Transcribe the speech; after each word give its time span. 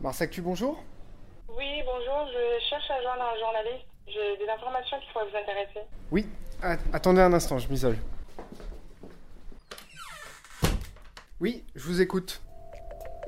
Marsactu, 0.00 0.42
bonjour 0.42 0.78
Oui, 1.56 1.82
bonjour, 1.84 2.28
je 2.32 2.68
cherche 2.68 2.90
à 2.90 3.02
joindre 3.02 3.22
un 3.22 3.38
journaliste. 3.38 3.86
J'ai 4.06 4.36
des 4.44 4.50
informations 4.50 4.98
qui 5.00 5.12
pourraient 5.12 5.24
vous 5.30 5.36
intéresser. 5.36 5.80
Oui, 6.10 6.26
attendez 6.92 7.20
un 7.20 7.32
instant, 7.32 7.58
je 7.58 7.68
m'isole. 7.68 7.96
Oui, 11.40 11.64
je 11.74 11.86
vous 11.86 12.00
écoute. 12.00 12.42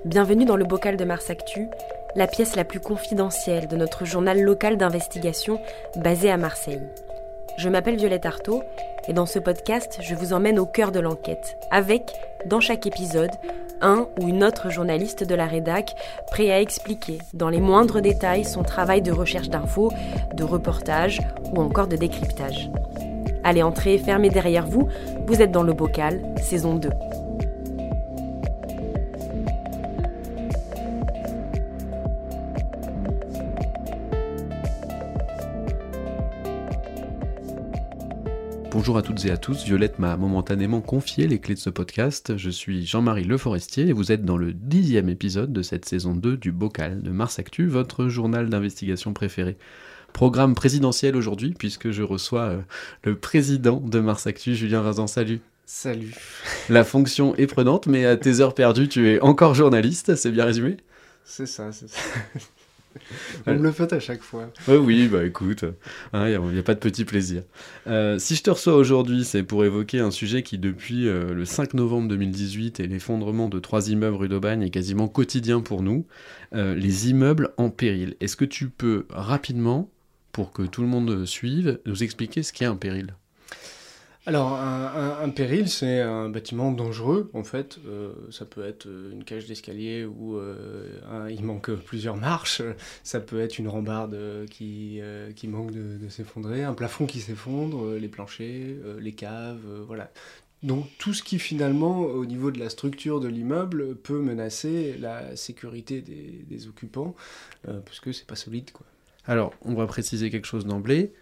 Bienvenue 0.05 0.45
dans 0.45 0.57
le 0.57 0.65
bocal 0.65 0.97
de 0.97 1.05
Mars 1.05 1.31
Actu, 1.31 1.67
la 2.15 2.27
pièce 2.27 2.55
la 2.55 2.65
plus 2.65 2.81
confidentielle 2.81 3.67
de 3.67 3.77
notre 3.77 4.05
journal 4.05 4.41
local 4.41 4.77
d'investigation 4.77 5.61
basé 5.97 6.31
à 6.31 6.37
Marseille. 6.37 6.83
Je 7.57 7.69
m'appelle 7.69 7.97
Violette 7.97 8.27
Artaud 8.27 8.63
et 9.09 9.13
dans 9.13 9.27
ce 9.27 9.39
podcast, 9.39 9.99
je 10.03 10.15
vous 10.15 10.33
emmène 10.33 10.59
au 10.59 10.67
cœur 10.67 10.93
de 10.93 11.01
l'enquête, 11.01 11.57
avec, 11.71 12.13
dans 12.47 12.61
chaque 12.61 12.87
épisode, 12.87 13.33
un 13.81 14.07
ou 14.21 14.29
une 14.29 14.45
autre 14.45 14.71
journaliste 14.71 15.25
de 15.25 15.35
la 15.35 15.47
rédac 15.47 15.95
prêt 16.31 16.51
à 16.51 16.61
expliquer 16.61 17.19
dans 17.35 17.49
les 17.49 17.61
moindres 17.61 18.01
détails 18.01 18.45
son 18.45 18.63
travail 18.63 19.03
de 19.03 19.13
recherche 19.13 19.49
d'infos, 19.49 19.93
de 20.35 20.45
reportage 20.45 21.21
ou 21.53 21.61
encore 21.61 21.89
de 21.89 21.97
décryptage. 21.97 22.71
Allez, 23.45 23.63
entrez, 23.63 23.99
fermez 23.99 24.31
derrière 24.31 24.67
vous, 24.67 24.89
vous 25.27 25.41
êtes 25.41 25.53
dans 25.53 25.63
le 25.63 25.73
bocal, 25.73 26.21
saison 26.43 26.75
2. 26.75 26.91
Bonjour 38.79 38.97
à 38.97 39.03
toutes 39.03 39.25
et 39.25 39.33
à 39.33 39.37
tous, 39.37 39.65
Violette 39.65 39.99
m'a 39.99 40.17
momentanément 40.17 40.81
confié 40.81 41.27
les 41.27 41.41
clés 41.41 41.57
de 41.57 41.59
ce 41.59 41.69
podcast. 41.69 42.37
Je 42.37 42.49
suis 42.49 42.87
Jean-Marie 42.87 43.25
Le 43.25 43.37
Forestier 43.37 43.89
et 43.89 43.93
vous 43.93 44.13
êtes 44.13 44.25
dans 44.25 44.37
le 44.37 44.53
dixième 44.53 45.09
épisode 45.09 45.53
de 45.53 45.63
cette 45.63 45.85
saison 45.85 46.15
2 46.15 46.37
du 46.37 46.53
Bocal 46.53 47.03
de 47.03 47.11
Mars 47.11 47.41
Actu, 47.41 47.67
votre 47.67 48.07
journal 48.07 48.49
d'investigation 48.49 49.13
préféré. 49.13 49.57
Programme 50.13 50.55
présidentiel 50.55 51.17
aujourd'hui 51.17 51.55
puisque 51.59 51.91
je 51.91 52.05
reçois 52.05 52.43
euh, 52.43 52.61
le 53.03 53.17
président 53.17 53.81
de 53.81 53.99
Mars 53.99 54.29
Actu, 54.29 54.55
Julien 54.55 54.81
Razan. 54.81 55.09
Salut. 55.09 55.41
Salut. 55.67 56.15
La 56.69 56.85
fonction 56.85 57.35
est 57.35 57.49
prenante, 57.49 57.89
mais 57.89 58.07
à 58.07 58.17
tes 58.17 58.39
heures 58.39 58.55
perdues, 58.55 58.89
tu 58.89 59.09
es 59.09 59.21
encore 59.21 59.55
journaliste, 59.57 60.15
c'est 60.15 60.31
bien 60.31 60.45
résumé? 60.45 60.77
C'est 61.25 61.47
ça, 61.47 61.73
c'est 61.73 61.89
ça. 61.89 61.99
Vous 63.47 63.55
me 63.55 63.63
le 63.63 63.73
faites 63.73 63.93
à 63.93 64.01
chaque 64.01 64.23
fois. 64.23 64.51
oui, 64.69 65.09
bah 65.09 65.25
écoute, 65.25 65.65
il 66.15 66.21
n'y 66.21 66.59
a, 66.59 66.63
pas 66.63 66.75
de 66.75 66.81
petit 66.81 67.05
plaisir. 67.05 67.43
Euh, 67.87 68.19
si 68.19 68.35
je 68.35 68.43
te 68.43 68.51
reçois 68.51 68.75
aujourd'hui, 68.75 69.25
c'est 69.25 69.43
pour 69.43 69.65
évoquer 69.65 70.01
un 70.01 70.11
sujet 70.11 70.43
qui, 70.43 70.59
depuis 70.59 71.09
euh, 71.09 71.35
le 71.35 71.45
5 71.45 71.75
novembre 71.75 72.09
2018 72.09 72.81
et 72.81 72.87
l'effondrement 72.87 73.49
de 73.49 73.59
trois 73.59 73.91
immeubles 73.91 74.17
rue 74.17 74.29
d'Aubagne, 74.29 74.63
est 74.63 74.71
quasiment 74.71 75.09
quotidien 75.09 75.61
pour 75.61 75.83
nous. 75.83 76.07
Euh, 76.55 76.75
les 76.75 77.11
immeubles 77.11 77.51
en 77.57 77.71
péril. 77.71 78.17
Est-ce 78.21 78.37
que 78.37 78.45
tu 78.45 78.69
peux 78.69 79.07
rapidement, 79.11 79.91
pour 80.33 80.53
que 80.53 80.63
tout 80.63 80.83
le 80.83 80.89
monde 80.89 81.25
suive, 81.25 81.81
nous 81.87 82.03
expliquer 82.03 82.43
ce 82.43 82.53
qu'est 82.53 82.65
un 82.65 82.77
péril? 82.77 83.15
Alors, 84.29 84.53
un, 84.61 85.31
péril, 85.31 85.71
c'est 85.71 86.03
un 86.03 86.29
bâtiment 86.29 86.71
dangereux, 86.71 87.31
en 87.33 87.45
fait. 87.45 87.79
Euh, 87.87 88.13
ça 88.31 88.45
peut 88.45 88.63
être 88.63 88.85
euh, 88.85 89.11
une 89.11 89.25
cage 89.25 89.47
d'escalier 89.47 90.05
où 90.05 90.37
euh, 90.37 91.31
il 91.31 91.43
manque 91.47 91.71
plusieurs 91.71 92.19
marches. 92.19 92.61
Ça 93.05 93.21
peut 93.21 93.41
être 93.41 93.59
une 93.59 93.69
rambarde 93.69 94.19
qui, 94.51 95.01
qui 95.35 95.49
manque 95.49 95.71
de, 95.71 96.11
s'effondrer, 96.11 96.63
un 96.63 96.75
plafond 96.75 97.07
qui 97.07 97.21
s'effondre, 97.21 97.95
les 97.95 98.09
planchers, 98.09 98.77
les 99.01 99.13
caves, 99.13 99.65
voilà. 99.87 100.11
Donc, 100.63 100.85
tout 100.99 101.15
ce 101.15 101.23
qui, 101.23 101.39
finalement, 101.39 102.01
au 102.01 102.27
niveau 102.27 102.51
de 102.51 102.59
la 102.59 102.69
structure 102.69 103.21
de 103.21 103.29
l'immeuble, 103.29 103.97
peut 103.97 104.21
menacer 104.21 104.99
la 105.01 105.37
sécurité 105.37 106.03
des, 106.03 106.45
des 106.47 106.69
occupants, 106.69 107.17
puisque 107.87 108.13
c'est 108.13 108.27
pas 108.27 108.37
solide, 108.37 108.73
quoi. 108.73 108.85
Alors, 109.25 109.55
on 109.63 109.73
va 109.73 109.87
préciser 109.87 110.29
quelque 110.29 110.47
chose 110.47 110.67
d'emblée 110.67 111.15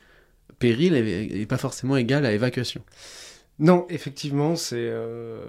péril 0.59 0.93
n'est 0.95 1.47
pas 1.47 1.59
forcément 1.59 1.97
égal 1.97 2.25
à 2.27 2.33
évacuation. 2.33 2.83
Non, 3.59 3.87
effectivement, 3.89 4.55
c'est 4.55 4.77
euh, 4.77 5.41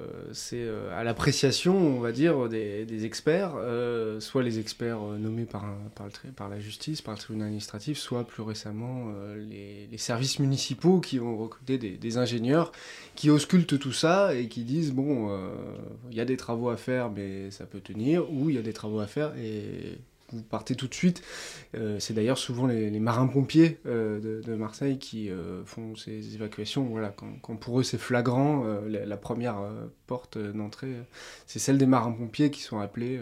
euh, 0.54 0.98
à 0.98 1.04
l'appréciation, 1.04 1.76
on 1.76 2.00
va 2.00 2.14
dire, 2.14 2.48
des, 2.48 3.04
experts, 3.04 3.56
euh, 3.58 4.22
soit 4.22 4.44
les 4.44 4.60
experts 4.60 5.02
nommés 5.20 5.44
par, 5.44 5.66
par, 6.38 6.48
la 6.48 6.58
justice, 6.58 7.02
par 7.02 7.16
le 7.16 7.20
tribunal 7.20 7.48
administratif, 7.48 7.98
soit 7.98 8.26
plus 8.26 8.44
récemment 8.44 9.12
les, 9.36 9.90
services 9.98 10.40
municipaux 10.40 11.02
qui 11.02 11.20
ont 11.20 11.38
recruté 11.38 11.78
des, 11.78 11.98
des, 11.98 12.18
ingénieurs 12.18 12.72
qui 13.16 13.30
auscultent 13.30 13.78
tout 13.78 13.92
ça 13.92 14.34
et 14.36 14.48
qui 14.48 14.64
disent, 14.64 14.94
bon, 14.94 15.38
il 16.10 16.16
y 16.16 16.22
a 16.22 16.26
des 16.26 16.38
travaux 16.38 16.70
à 16.70 16.78
faire, 16.78 17.12
mais 17.12 17.52
ça 17.52 17.66
peut 17.66 17.82
tenir, 17.82 18.32
ou 18.32 18.50
il 18.50 18.56
y 18.56 18.60
a 18.60 18.62
des 18.62 18.74
travaux 18.74 19.00
à 19.00 19.08
faire 19.08 19.34
et 19.38 19.98
vous 20.32 20.44
partez 20.44 20.76
tout 20.76 20.88
de 20.88 20.94
suite. 20.94 21.24
Euh, 21.76 22.00
c'est 22.00 22.14
d'ailleurs 22.14 22.38
souvent 22.38 22.68
les, 22.68 23.00
marins-pompiers 23.00 23.80
euh, 23.86 24.42
de, 24.42 24.56
Marseille 24.56 24.98
qui 25.00 25.30
euh, 25.30 25.64
font 25.66 25.96
ces 25.96 26.36
évacuations. 26.36 26.84
Voilà, 26.84 27.14
quand, 27.42 27.56
pour 27.56 27.80
eux 27.80 27.84
c'est 27.84 27.98
flagrant, 27.98 28.66
la, 28.88 29.18
première 29.18 29.58
porte 30.06 30.38
d'entrée, 30.38 30.94
c'est 31.46 31.60
celle 31.60 31.78
des 31.78 31.86
marins-pompiers 31.86 32.52
qui 32.52 32.62
sont 32.62 32.80
appelés 32.80 33.20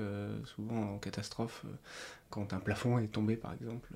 souvent 0.56 0.94
en 0.94 0.98
catastrophe 0.98 1.66
quand 2.30 2.54
un 2.54 2.60
plafond 2.60 3.00
est 3.00 3.08
tombé 3.08 3.36
par 3.36 3.54
exemple. 3.54 3.90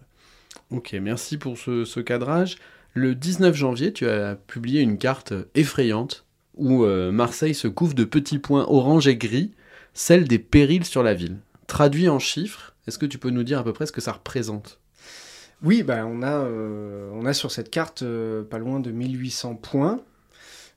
Ok, 0.71 0.95
merci 1.01 1.37
pour 1.37 1.57
ce, 1.57 1.85
ce 1.85 1.99
cadrage. 1.99 2.57
Le 2.93 3.15
19 3.15 3.55
janvier, 3.55 3.93
tu 3.93 4.07
as 4.07 4.35
publié 4.35 4.81
une 4.81 4.97
carte 4.97 5.33
effrayante 5.55 6.25
où 6.55 6.85
Marseille 6.85 7.55
se 7.55 7.67
couvre 7.67 7.93
de 7.93 8.03
petits 8.03 8.39
points 8.39 8.65
orange 8.67 9.07
et 9.07 9.15
gris, 9.15 9.51
celle 9.93 10.27
des 10.27 10.39
périls 10.39 10.85
sur 10.85 11.03
la 11.03 11.13
ville. 11.13 11.37
Traduit 11.67 12.09
en 12.09 12.19
chiffres, 12.19 12.73
est-ce 12.89 12.99
que 12.99 13.05
tu 13.05 13.17
peux 13.17 13.29
nous 13.29 13.43
dire 13.43 13.59
à 13.59 13.63
peu 13.63 13.71
près 13.71 13.85
ce 13.85 13.91
que 13.91 14.01
ça 14.01 14.11
représente? 14.11 14.79
Oui, 15.61 15.83
bah, 15.83 16.05
on, 16.05 16.21
a, 16.21 16.45
euh, 16.45 17.11
on 17.13 17.25
a 17.25 17.33
sur 17.33 17.51
cette 17.51 17.69
carte 17.69 18.03
euh, 18.03 18.43
pas 18.43 18.57
loin 18.57 18.79
de 18.79 18.91
1800 18.91 19.55
points. 19.55 20.01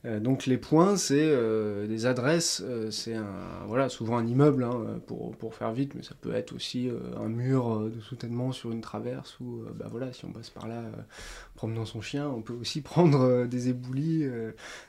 Euh, 0.05 0.19
donc 0.19 0.47
les 0.47 0.59
points, 0.59 0.97
c'est 0.97 1.33
des 1.89 2.07
adresses, 2.07 2.63
c'est 2.91 3.17
voilà, 3.67 3.89
souvent 3.89 4.19
un 4.19 4.27
immeuble, 4.27 4.65
hein, 4.65 5.01
pour, 5.07 5.37
pour, 5.37 5.55
faire 5.55 5.73
vite, 5.73 5.95
mais 5.95 6.03
ça 6.03 6.15
peut 6.21 6.35
être 6.35 6.53
aussi 6.53 6.91
un 7.17 7.29
mur 7.29 7.89
de 7.89 8.01
soutènement 8.01 8.53
sur 8.53 8.73
une 8.73 8.81
traverse, 8.81 9.39
ou 9.41 9.65
bah, 9.75 9.87
voilà, 9.91 10.13
si 10.13 10.25
on 10.25 10.33
passe 10.33 10.51
par 10.51 10.67
là, 10.67 10.83
promenant 11.55 11.85
son 11.85 12.01
chien, 12.01 12.29
on 12.29 12.43
peut 12.43 12.55
aussi 12.55 12.81
prendre 12.83 13.47
des 13.47 13.69
éboulis 13.69 14.25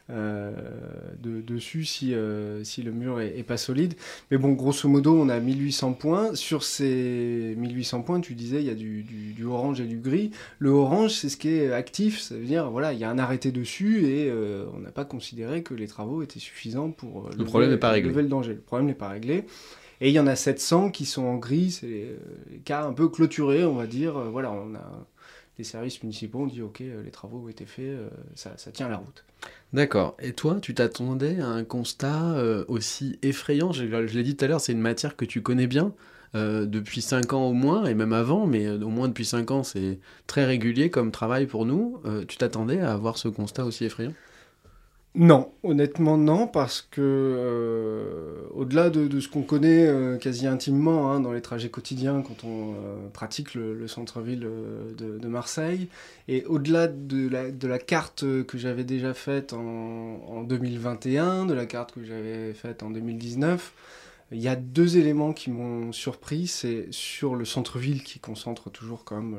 euh, 0.10 0.52
de, 1.22 1.40
dessus 1.40 1.86
si, 1.86 2.14
euh, 2.14 2.62
si 2.66 2.84
le 2.84 2.92
mur 2.92 3.22
est, 3.22 3.42
pas 3.44 3.56
solide. 3.56 3.94
Mais 4.30 4.38
bon, 4.38 4.52
grosso 4.52 4.90
modo, 4.90 5.18
on 5.18 5.30
a 5.30 5.40
1800 5.40 5.94
points. 5.94 6.36
Sur 6.36 6.64
ces 6.64 7.56
1800 7.58 8.02
points, 8.02 8.20
tu 8.20 8.34
disais, 8.34 8.60
il 8.60 8.66
y 8.66 8.70
a 8.70 8.76
du, 8.76 9.04
du, 9.04 9.46
orange 9.46 9.80
et 9.80 9.86
du 9.86 9.98
gris. 9.98 10.32
Le 10.60 10.72
orange, 10.72 11.12
c'est 11.12 11.30
ce 11.30 11.38
qui 11.38 11.50
est 11.50 11.72
actif, 11.72 12.20
ça 12.20 12.36
veut 12.36 12.44
dire, 12.44 12.70
voilà, 12.70 12.92
il 12.92 13.00
y 13.00 13.06
a 13.06 13.10
un 13.10 13.18
arrêté 13.18 13.54
dessus 13.54 14.06
et 14.06 14.30
euh, 14.30 14.66
on 14.76 14.80
n'a 14.80 14.92
pas 14.92 15.06
considéré 15.06 15.64
que 15.64 15.74
les 15.74 15.88
travaux 15.88 16.22
étaient 16.22 16.40
suffisants 16.40 16.92
pour 16.92 17.30
le 17.36 17.46
problème 17.46 17.70
n'est 17.70 17.78
pas 17.78 17.92
réglé. 17.92 18.10
lever 18.10 18.24
le 18.24 18.30
danger. 18.30 18.54
Le 18.54 18.60
problème 18.60 18.88
n'est 18.88 18.94
pas 18.94 19.10
réglé. 19.10 19.46
Et 20.02 20.10
il 20.10 20.14
y 20.14 20.20
en 20.20 20.28
a 20.28 20.36
700 20.36 20.92
qui 20.92 21.06
sont 21.06 21.24
en 21.24 21.38
gris, 21.38 21.72
c'est 21.72 22.18
les 22.52 22.58
cas 22.66 22.84
un 22.84 22.92
peu 22.92 23.08
clôturés, 23.08 23.64
on 23.64 23.76
va 23.76 23.88
dire. 23.88 24.20
Voilà, 24.20 24.52
on 24.52 24.76
a 24.76 25.08
les 25.58 25.64
services 25.64 26.02
municipaux 26.04 26.40
ont 26.40 26.48
dit 26.48 26.62
ok, 26.62 26.80
les 26.80 27.12
travaux 27.12 27.46
ont 27.46 27.50
été 27.50 27.66
faits, 27.66 27.98
ça, 28.36 28.58
ça 28.58 28.72
tient 28.72 28.90
la 28.90 28.98
route. 28.98 29.24
D'accord. 29.74 30.16
Et 30.22 30.34
toi, 30.34 30.60
tu 30.62 30.76
t'attendais 30.76 31.40
à 31.40 31.48
un 31.48 31.64
constat 31.64 32.34
euh, 32.36 32.64
aussi 32.68 33.18
effrayant? 33.24 33.72
Je, 33.72 33.84
l'ai 33.84 34.24
dit 34.24 34.36
tout 34.36 34.46
à 34.46 34.48
l'heure, 34.48 34.62
c'est 34.62 34.72
une 34.72 34.82
matière 34.82 35.16
que 35.16 35.26
tu 35.26 35.42
connais 35.42 35.68
bien. 35.68 35.94
Euh, 36.36 36.66
depuis 36.66 37.02
5 37.02 37.34
ans 37.34 37.46
au 37.46 37.54
moins, 37.54 37.86
et 37.86 37.94
même 37.94 38.14
avant, 38.14 38.48
mais 38.48 38.66
euh, 38.66 38.80
au 38.82 38.90
moins 38.90 39.08
depuis 39.08 39.26
5 39.26 39.52
ans, 39.52 39.64
c'est 39.64 40.00
très 40.28 40.46
régulier 40.46 40.90
comme 40.90 41.12
travail 41.12 41.48
pour 41.48 41.66
nous. 41.66 42.02
tu 42.28 42.38
t'attendais 42.38 42.80
à 42.80 42.94
avoir 42.94 43.18
ce 43.18 43.28
constat 43.28 43.66
aussi 43.66 43.86
effrayant? 43.86 44.14
Non, 45.16 45.52
honnêtement 45.62 46.18
non, 46.18 46.48
parce 46.48 46.82
que 46.82 47.00
euh, 47.00 48.48
au-delà 48.56 48.90
de, 48.90 49.20
ce 49.20 49.28
qu'on 49.28 49.44
connaît 49.44 49.86
euh, 49.86 50.18
quasi 50.18 50.48
intimement 50.48 51.12
hein, 51.12 51.20
dans 51.20 51.32
les 51.32 51.42
trajets 51.42 51.70
quotidiens 51.70 52.24
quand 52.24 52.44
on 52.44 52.74
euh, 52.74 53.10
pratique 53.14 53.54
le, 53.54 53.88
centre-ville 53.88 54.48
de, 54.98 55.28
Marseille, 55.28 55.88
et 56.28 56.44
au-delà 56.46 56.88
de 56.88 57.30
la, 57.30 57.52
de 57.52 57.68
la, 57.68 57.78
carte 57.78 58.26
que 58.46 58.58
j'avais 58.58 58.84
déjà 58.84 59.14
faite 59.14 59.54
en, 59.54 59.60
en, 59.60 60.42
2021, 60.42 61.46
de 61.46 61.54
la 61.54 61.68
carte 61.68 61.94
que 61.94 62.04
j'avais 62.04 62.54
faite 62.54 62.82
en 62.82 62.90
2019, 62.90 63.72
il 64.34 64.42
y 64.42 64.48
a 64.48 64.56
deux 64.56 64.98
éléments 64.98 65.34
qui 65.34 65.52
m'ont 65.52 65.92
surpris. 65.92 66.48
C'est 66.48 66.88
sur 66.92 67.36
le 67.36 67.46
centre-ville 67.46 68.04
qui 68.04 68.20
concentre 68.20 68.70
toujours 68.70 69.04
quand 69.04 69.16
même 69.16 69.38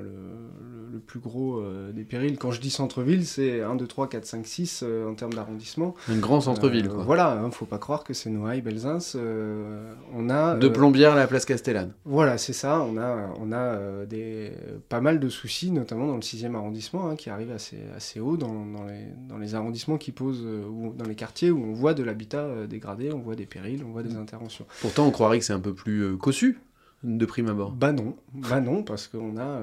le, 0.93 0.99
plus 1.01 1.21
gros 1.21 1.59
euh, 1.59 1.93
des 1.93 2.05
périls. 2.05 2.39
Quand 2.39 2.51
je 2.51 2.61
dis 2.61 2.71
centre-ville, 2.71 3.27
c'est 3.27 3.61
1, 3.61 3.75
2, 3.75 3.87
3, 3.87 4.09
4, 4.09 4.25
5, 4.25 4.47
6 4.47 4.85
en 5.09 5.15
termes 5.15 5.35
d'arrondissement. 5.35 5.95
Un 6.09 6.17
grand 6.17 6.41
centre-ville, 6.41 6.89
euh, 6.89 7.03
Voilà, 7.03 7.35
ne 7.35 7.47
hein, 7.47 7.51
faut 7.51 7.67
pas 7.67 7.79
croire 7.79 8.05
que 8.05 8.15
c'est 8.15 8.31
Noailles, 8.31 8.63
Belzins. 8.63 8.99
Euh, 9.17 9.93
on 10.15 10.31
a, 10.31 10.55
de 10.55 10.69
Plombières 10.69 11.13
à 11.13 11.17
la 11.17 11.27
place 11.27 11.45
Castellane. 11.45 11.93
Voilà, 12.05 12.39
c'est 12.39 12.53
ça. 12.53 12.81
On 12.81 12.97
a, 12.97 13.35
on 13.41 13.53
a 13.53 14.07
des, 14.07 14.53
pas 14.89 15.01
mal 15.01 15.19
de 15.19 15.29
soucis, 15.29 15.71
notamment 15.71 16.07
dans 16.07 16.17
le 16.17 16.21
6e 16.21 16.55
arrondissement, 16.55 17.09
hein, 17.09 17.17
qui 17.17 17.31
arrive 17.31 17.51
assez, 17.51 17.79
assez 17.97 18.21
haut 18.21 18.37
dans, 18.37 18.65
dans, 18.67 18.85
les, 18.85 19.07
dans 19.29 19.39
les 19.39 19.55
arrondissements 19.55 19.99
qui 19.99 20.13
posent, 20.13 20.45
ou 20.45 20.95
dans 20.97 21.07
les 21.07 21.17
quartiers 21.17 21.51
où 21.51 21.63
on 21.63 21.73
voit 21.73 21.95
de 21.95 22.03
l'habitat 22.03 22.67
dégradé, 22.69 23.13
on 23.13 23.19
voit 23.19 23.37
des 23.37 23.47
périls, 23.47 23.83
on 23.87 23.91
voit 23.91 24.03
des 24.03 24.17
interventions. 24.17 24.67
Pourtant, 24.85 25.07
on 25.07 25.11
croirait 25.11 25.39
que 25.39 25.47
c'est 25.47 25.55
un 25.55 25.61
peu 25.61 25.73
plus 25.73 26.03
euh, 26.03 26.17
cossu. 26.19 26.59
de 27.05 27.25
prime 27.25 27.49
abord 27.49 27.71
Bah 27.71 27.93
non, 27.93 28.15
bah 28.35 28.61
non, 28.61 28.83
parce 28.83 29.09
qu'on 29.09 29.39
a, 29.39 29.59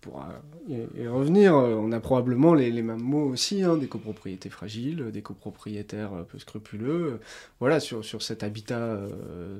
pour 0.00 0.24
y 0.66 1.06
revenir, 1.06 1.54
on 1.54 1.92
a 1.92 2.00
probablement 2.00 2.54
les, 2.54 2.70
mêmes 2.80 3.02
mots 3.02 3.28
aussi, 3.28 3.62
hein, 3.62 3.76
des 3.76 3.86
copropriétés 3.86 4.48
fragiles, 4.48 5.10
des 5.12 5.20
copropriétaires 5.20 6.24
peu 6.26 6.38
scrupuleux. 6.38 7.20
Voilà, 7.60 7.80
sur, 7.80 8.02
sur 8.02 8.22
cet 8.22 8.42
habitat 8.42 8.98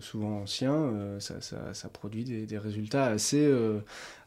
souvent 0.01 0.39
ancien, 0.39 0.91
ça, 1.19 1.43
ça, 1.43 1.75
ça, 1.75 1.89
produit 1.91 2.25
des, 2.25 2.47
des 2.47 2.59
résultats 2.59 3.05
assez, 3.05 3.53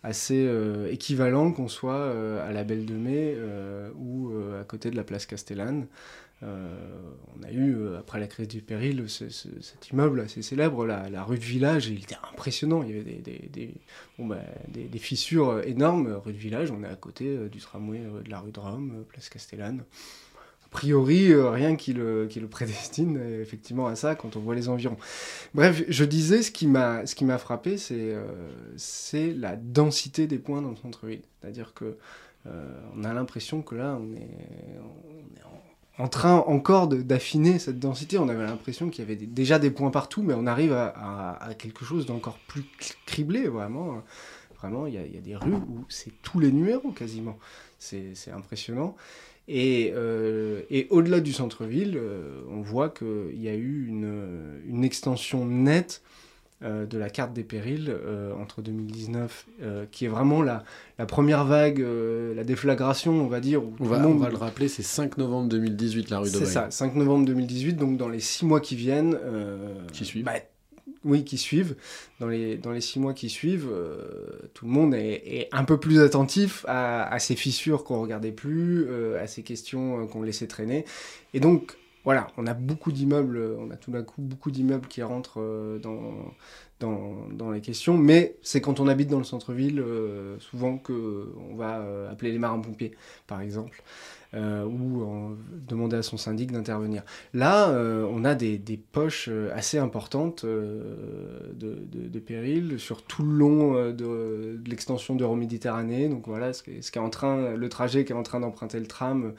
assez 0.04 0.48
équivalents 0.92 1.52
qu'on 1.52 1.68
soit 1.68 2.12
à 2.44 2.52
la 2.52 2.64
Belle 2.64 2.86
de 2.86 2.94
Mai 2.94 3.36
ou 3.96 4.30
à 4.60 4.64
côté 4.66 4.92
de 4.92 4.96
la 4.96 5.04
place 5.04 5.26
Castellane. 5.26 5.88
Euh, 6.44 6.68
on 7.38 7.44
a 7.44 7.52
eu, 7.52 7.76
euh, 7.76 8.00
après 8.00 8.20
la 8.20 8.28
crise 8.28 8.48
du 8.48 8.62
péril, 8.62 9.06
cet 9.08 9.90
immeuble 9.90 10.22
assez 10.22 10.42
célèbre, 10.42 10.86
la, 10.86 11.24
rue 11.24 11.38
de 11.38 11.44
Village, 11.44 11.88
il 11.88 12.02
était 12.02 12.18
impressionnant. 12.32 12.84
Il 12.84 12.96
y 12.96 13.00
avait 13.00 13.22
des, 13.50 13.74
bah, 14.18 14.38
fissures 14.98 15.62
énormes. 15.66 16.20
Rue 16.24 16.34
de 16.34 16.38
Village, 16.38 16.72
on 16.72 16.84
est 16.84 16.88
à 16.88 16.96
côté 16.96 17.28
euh, 17.28 17.48
du 17.48 17.60
tramway 17.60 18.00
de 18.00 18.30
la 18.30 18.40
rue 18.40 18.52
de 18.52 18.60
Rome, 18.60 19.04
place 19.08 19.30
Castellane. 19.30 19.84
A 20.66 20.70
priori, 20.72 21.36
rien 21.36 21.76
qui 21.76 21.94
le, 21.94 22.28
qui 22.28 22.40
le 22.40 22.48
prédestine 22.48 23.20
effectivement 23.42 23.88
à 23.88 23.96
ça 23.96 24.16
quand 24.16 24.36
on 24.36 24.40
voit 24.40 24.56
les 24.56 24.70
environs. 24.70 24.98
Bref, 25.54 25.84
je 25.90 26.06
disais, 26.06 26.42
ce 26.42 26.52
qui 26.52 26.66
m'a 26.66 27.38
frappé, 27.38 27.78
c'est 27.78 29.34
la 29.34 29.56
densité 29.58 30.28
des 30.28 30.40
points 30.40 30.62
dans 30.62 30.72
le 30.72 30.78
centre-ville. 30.78 31.22
C'est-à-dire 31.40 31.74
que 31.74 31.98
on 32.96 33.04
a 33.04 33.14
l'impression 33.14 33.62
que 33.62 33.76
là, 33.76 34.00
on 34.02 34.16
est, 34.16 34.40
on 34.80 35.40
est 35.40 35.44
en 35.44 35.71
en 35.98 36.08
train 36.08 36.38
encore 36.48 36.88
d'affiner 36.88 37.60
cette 37.60 37.80
densité. 37.80 38.18
On 38.18 38.30
avait 38.30 38.46
l'impression 38.46 38.90
qu'il 38.90 39.04
y 39.04 39.08
avait 39.08 39.16
déjà 39.16 39.60
des 39.60 39.72
points 39.72 39.92
partout, 39.92 40.24
mais 40.24 40.34
on 40.34 40.48
arrive 40.48 40.74
à, 40.74 41.50
quelque 41.58 41.86
chose 41.86 42.06
d'encore 42.06 42.40
plus 42.48 42.64
criblé, 43.06 43.48
vraiment. 43.48 44.02
Vraiment, 44.60 44.86
il 44.86 44.94
y, 44.94 44.98
a, 44.98 45.22
des 45.22 45.36
rues 45.36 45.54
où 45.54 45.86
c'est 45.90 46.12
tous 46.22 46.40
les 46.40 46.52
numéros 46.52 46.92
quasiment. 46.92 47.38
C'est 47.80 48.32
impressionnant. 48.32 48.96
Et, 49.48 49.92
euh, 49.96 50.62
au-delà 50.92 51.20
du 51.20 51.34
centre-ville, 51.34 51.98
euh, 51.98 52.44
on 52.50 52.62
voit 52.62 52.90
qu'il 52.90 53.42
y 53.42 53.50
a 53.50 53.56
eu 53.56 53.88
une 53.88 54.84
extension 54.84 55.46
nette 55.46 56.02
euh, 56.64 56.86
de 56.86 57.00
la 57.00 57.10
carte 57.10 57.34
des 57.34 57.44
périls 57.44 57.90
euh, 57.90 58.34
entre 58.40 58.62
2019, 58.62 59.48
euh, 59.64 59.86
qui 59.92 60.06
est 60.06 60.08
vraiment 60.08 60.44
la, 60.44 60.64
la 61.00 61.08
première 61.08 61.44
vague, 61.44 61.84
la 62.36 62.44
déflagration, 62.44 63.14
on 63.14 63.28
va 63.28 63.40
dire. 63.40 63.64
on, 63.80 63.84
va, 63.84 64.08
on 64.08 64.16
va 64.16 64.30
le 64.30 64.38
rappeler, 64.38 64.68
c'est 64.68 64.84
5 64.84 65.18
novembre 65.18 65.50
2018, 65.50 66.12
la 66.12 66.20
rue 66.20 66.30
d'Aubagne. 66.30 66.46
C'est 66.46 66.54
ça, 66.54 66.70
5 66.70 66.96
novembre 66.96 67.26
2018, 67.26 67.74
donc 67.74 67.98
dans 67.98 68.10
les 68.10 68.20
6 68.20 68.46
mois 68.46 68.60
qui 68.62 68.76
viennent. 68.76 69.18
qui 69.92 70.06
suivent 70.06 70.26
bah, 70.26 70.34
oui, 71.04 71.24
qui 71.24 71.40
suivent. 71.40 71.76
Dans 72.20 72.28
les, 72.28 72.58
dans 72.58 72.72
les 72.72 72.82
six 72.82 73.00
mois 73.00 73.16
qui 73.16 73.28
suivent, 73.28 73.70
tout 74.54 74.66
le 74.66 74.72
monde 74.72 74.94
est, 74.94 75.50
un 75.52 75.64
peu 75.64 75.80
plus 75.80 76.00
attentif 76.00 76.64
à, 76.68 77.18
ces 77.18 77.36
fissures 77.36 77.84
qu'on 77.84 78.00
regardait 78.00 78.32
plus, 78.32 78.88
à 79.16 79.26
ces 79.26 79.42
questions 79.42 80.06
qu'on 80.06 80.22
laissait 80.22 80.46
traîner. 80.46 80.86
Et 81.34 81.40
donc, 81.40 81.76
voilà, 82.04 82.28
on 82.38 82.48
a 82.48 82.54
beaucoup 82.54 82.92
d'immeubles, 82.92 83.56
on 83.60 83.70
a 83.70 83.76
tout 83.76 83.92
d'un 83.92 84.04
coup 84.04 84.22
beaucoup 84.22 84.50
d'immeubles 84.50 84.88
qui 84.88 85.04
rentrent 85.04 85.40
euh, 85.40 85.80
dans, 85.80 87.52
les 87.52 87.62
questions, 87.62 87.96
mais 87.98 88.38
c'est 88.42 88.60
quand 88.60 88.80
on 88.80 88.88
habite 88.88 89.10
dans 89.10 89.20
le 89.20 89.24
centre-ville, 89.24 89.80
euh, 89.80 90.40
souvent 90.40 90.78
qu'on 90.78 91.56
va 91.56 91.80
euh, 91.80 92.12
appeler 92.12 92.32
les 92.32 92.40
marins-pompiers, 92.40 92.94
par 93.28 93.42
exemple. 93.42 93.84
ou 94.34 95.36
demander 95.68 95.98
à 95.98 96.04
son 96.04 96.16
syndic 96.18 96.52
d'intervenir. 96.54 97.04
Là, 97.34 97.70
on 98.10 98.24
a 98.24 98.34
des, 98.34 98.80
poches 98.92 99.30
assez 99.54 99.78
importantes 99.78 100.46
de, 100.46 102.20
péril 102.26 102.80
sur 102.80 103.04
tout 103.04 103.24
le 103.24 103.34
long 103.34 103.92
de, 103.92 104.60
l'extension 104.66 105.16
d'Euroméditerranée. 105.16 106.08
Donc 106.08 106.28
voilà, 106.28 106.54
ce, 106.54 106.64
ce 106.80 106.92
qui 106.92 106.98
est 106.98 107.02
en 107.02 107.10
train, 107.10 107.56
le 107.56 107.70
trajet 107.70 108.06
qui 108.06 108.14
est 108.14 108.16
en 108.16 108.24
train 108.24 108.40
d'emprunter 108.40 108.80
le 108.80 108.88
tram 108.88 109.34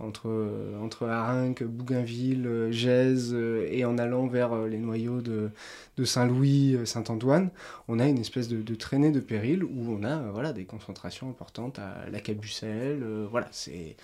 entre, 0.00 0.28
euh, 0.28 0.78
entre 0.80 1.64
Bougainville, 1.64 2.46
euh, 2.46 2.72
Gèze 2.72 3.32
euh, 3.34 3.66
et 3.70 3.84
en 3.84 3.98
allant 3.98 4.26
vers 4.26 4.56
les 4.66 4.78
noyaux 4.78 5.20
de, 5.20 5.50
de 5.96 6.04
Saint-Louis, 6.04 6.78
Saint-Antoine, 6.84 7.50
on 7.88 7.98
a 7.98 8.06
une 8.06 8.18
espèce 8.18 8.48
de, 8.48 8.74
traînée 8.74 9.10
de 9.10 9.20
péril 9.20 9.64
où 9.64 9.92
on 9.92 10.04
a 10.04 10.18
voilà, 10.30 10.52
des 10.52 10.64
concentrations 10.64 11.28
importantes 11.28 11.78
à 11.78 12.08
la 12.10 12.20
Cabucelle. 12.20 13.04
voilà, 13.30 13.48
c'est 13.50 13.96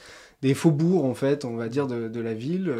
des 0.44 0.54
faubourgs, 0.54 1.04
en 1.04 1.14
fait, 1.14 1.44
on 1.44 1.56
va 1.56 1.68
dire, 1.68 1.86
de, 1.86 2.20
la 2.20 2.34
ville. 2.34 2.72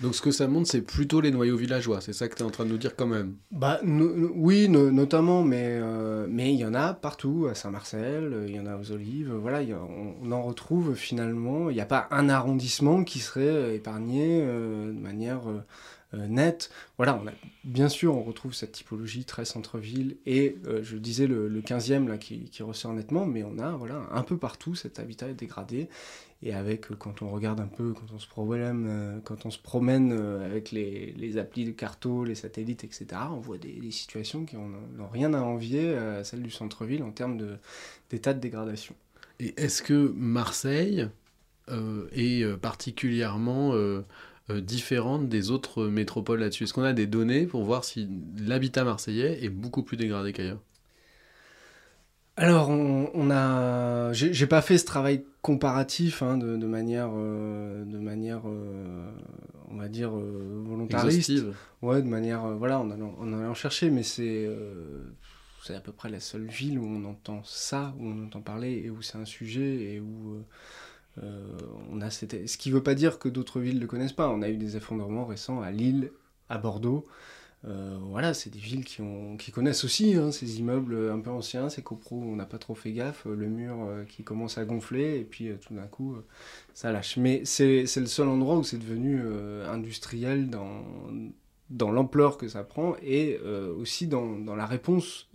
Donc 0.00 0.14
ce 0.14 0.22
que 0.22 0.30
ça 0.30 0.46
montre, 0.46 0.68
c'est 0.70 0.82
plutôt 0.82 1.20
les 1.20 1.30
noyaux 1.30 1.56
villageois, 1.56 2.00
c'est 2.00 2.12
ça 2.12 2.28
que 2.28 2.36
tu 2.36 2.42
es 2.42 2.46
en 2.46 2.50
train 2.50 2.64
de 2.64 2.70
nous 2.70 2.78
dire 2.78 2.94
quand 2.94 3.06
même 3.06 3.34
bah, 3.50 3.80
Oui, 3.82 4.68
notamment, 4.68 5.42
mais 5.42 5.80
mais 6.28 6.52
il 6.52 6.58
y 6.58 6.64
en 6.64 6.74
a 6.74 6.92
partout, 6.92 7.46
à 7.50 7.54
Saint-Marcel, 7.54 8.44
il 8.48 8.54
y 8.54 8.60
en 8.60 8.66
a 8.66 8.76
aux 8.76 8.92
Olives, 8.92 9.32
voilà, 9.32 9.60
on, 10.22 10.32
en 10.32 10.42
retrouve 10.42 10.94
finalement, 10.94 11.70
il 11.70 11.74
n'y 11.74 11.80
a 11.80 11.86
pas 11.86 12.08
un 12.10 12.28
arrondissement 12.28 13.04
qui 13.04 13.20
serait 13.20 13.40
euh, 13.40 13.74
épargné 13.74 14.40
euh, 14.42 14.88
de 14.88 14.98
manière 14.98 15.42
euh, 15.48 16.26
nette. 16.26 16.70
Voilà, 16.96 17.20
on 17.22 17.26
a, 17.26 17.32
bien 17.64 17.88
sûr, 17.88 18.14
on 18.16 18.22
retrouve 18.22 18.54
cette 18.54 18.72
typologie 18.72 19.24
très 19.24 19.44
centre-ville 19.44 20.16
et 20.24 20.56
je 20.82 20.96
disais 20.96 21.26
le, 21.26 21.48
15e 21.60 22.06
là, 22.08 22.16
qui, 22.16 22.50
ressort 22.60 22.92
nettement, 22.92 23.26
mais 23.26 23.42
on 23.42 23.58
a 23.58 23.72
voilà, 23.72 24.02
un 24.12 24.22
peu 24.22 24.38
partout 24.38 24.74
cet 24.74 24.98
habitat 24.98 25.32
dégradé. 25.32 25.88
Et 26.46 26.54
avec, 26.54 26.88
quand 26.98 27.22
on 27.22 27.30
regarde 27.30 27.58
un 27.58 27.66
peu, 27.66 27.92
quand 27.92 28.14
on 28.14 28.20
se 28.20 28.28
promène, 28.28 29.20
quand 29.24 29.46
on 29.46 29.50
se 29.50 29.58
promène 29.58 30.12
avec 30.12 30.70
les, 30.70 31.12
les, 31.16 31.38
applis 31.38 31.64
de 31.64 31.72
carto, 31.72 32.24
les 32.24 32.36
satellites, 32.36 32.84
etc., 32.84 33.06
on 33.32 33.40
voit 33.40 33.58
des, 33.58 33.90
situations 33.90 34.44
qui 34.44 34.54
n'ont 34.56 35.08
rien 35.12 35.34
à 35.34 35.40
envier 35.40 35.96
à 35.96 36.22
celles 36.22 36.42
du 36.42 36.50
centre-ville 36.50 37.02
en 37.02 37.10
termes 37.10 37.36
d'état 38.10 38.32
de, 38.32 38.38
de 38.38 38.42
dégradation. 38.42 38.94
Et 39.40 39.54
est-ce 39.60 39.82
que 39.82 40.12
Marseille, 40.14 41.08
euh, 41.68 42.06
est 42.12 42.44
euh, 42.44 42.56
particulièrement 42.56 43.72
euh, 43.74 44.04
différente 44.48 45.28
des 45.28 45.50
autres 45.50 45.86
métropoles 45.86 46.38
là-dessus? 46.38 46.62
Est-ce 46.64 46.72
qu'on 46.72 46.84
a 46.84 46.92
des 46.92 47.08
données 47.08 47.46
pour 47.46 47.64
voir 47.64 47.84
si 47.84 48.08
l'habitat 48.38 48.84
marseillais 48.84 49.44
est 49.44 49.48
beaucoup 49.48 49.82
plus 49.82 49.96
dégradé 49.96 50.32
qu'ailleurs? 50.32 50.60
Alors, 52.36 52.68
on, 52.68 53.30
a, 53.32 54.12
j'ai 54.12 54.46
pas 54.46 54.62
fait 54.62 54.78
ce 54.78 54.84
travail 54.84 55.24
comparatif 55.46 56.22
hein, 56.22 56.36
de, 56.36 56.66
manière, 56.66 57.10
de 57.10 57.98
manière, 57.98 58.42
on 58.44 59.76
va 59.76 59.88
dire 59.88 60.10
volontariste. 60.10 61.32
Ouais, 61.82 62.02
de 62.02 62.08
manière, 62.08 62.48
voilà, 62.56 62.80
on 62.80 62.90
allant, 62.90 63.14
en 63.20 63.32
allant 63.32 63.54
chercher, 63.54 63.90
mais 63.90 64.02
c'est, 64.02 64.50
c'est 65.64 65.76
à 65.76 65.80
peu 65.80 65.92
près 65.92 66.08
la 66.08 66.20
seule 66.20 66.46
ville 66.46 66.80
où 66.80 66.84
on 66.84 67.04
entend 67.04 67.42
ça, 67.44 67.94
où 68.00 68.06
on 68.06 68.24
entend 68.24 68.40
parler 68.40 68.82
et 68.84 68.90
où 68.90 69.02
c'est 69.02 69.18
un 69.18 69.24
sujet 69.24 69.94
et 69.94 70.00
où 70.00 70.42
euh, 71.22 71.58
on 71.90 72.00
a 72.00 72.10
Ce 72.10 72.26
qui 72.56 72.68
ne 72.68 72.74
veut 72.74 72.82
pas 72.82 72.94
dire 72.94 73.18
que 73.18 73.28
d'autres 73.28 73.60
villes 73.60 73.76
ne 73.76 73.80
le 73.80 73.86
connaissent 73.86 74.12
pas. 74.12 74.28
On 74.30 74.42
a 74.42 74.48
eu 74.48 74.56
des 74.56 74.76
effondrements 74.76 75.24
récents 75.24 75.62
à 75.62 75.70
Lille, 75.70 76.10
à 76.48 76.58
Bordeaux. 76.58 77.06
Euh, 77.64 77.96
voilà, 78.00 78.34
c'est 78.34 78.50
des 78.50 78.58
villes 78.58 78.84
qui, 78.84 79.00
ont, 79.00 79.36
qui 79.36 79.50
connaissent 79.50 79.84
aussi 79.84 80.14
hein, 80.14 80.30
ces 80.30 80.60
immeubles 80.60 81.10
un 81.10 81.18
peu 81.18 81.30
anciens, 81.30 81.68
ces 81.68 81.82
copros, 81.82 82.22
on 82.22 82.36
n'a 82.36 82.44
pas 82.44 82.58
trop 82.58 82.74
fait 82.74 82.92
gaffe, 82.92 83.24
le 83.24 83.48
mur 83.48 83.76
euh, 83.80 84.04
qui 84.04 84.22
commence 84.22 84.56
à 84.58 84.64
gonfler 84.64 85.18
et 85.18 85.24
puis 85.24 85.50
tout 85.66 85.74
d'un 85.74 85.86
coup 85.86 86.16
ça 86.74 86.92
lâche. 86.92 87.16
Mais 87.16 87.44
c'est 87.44 87.82
le 87.96 88.06
seul 88.06 88.28
endroit 88.28 88.56
où 88.56 88.62
c'est 88.62 88.78
devenu 88.78 89.20
industriel 89.68 90.48
dans, 90.48 90.84
dans 91.70 91.90
l'ampleur 91.90 92.38
que 92.38 92.46
ça 92.46 92.62
prend 92.62 92.94
et 93.02 93.38
aussi 93.78 94.06
dans, 94.06 94.38
dans, 94.38 94.54
la 94.54 94.66
réponse, 94.66 95.28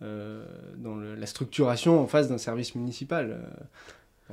dans 0.00 0.96
la 0.96 1.26
structuration 1.26 2.00
en 2.00 2.06
face 2.06 2.28
d'un 2.28 2.38
service 2.38 2.74
municipal. 2.74 3.42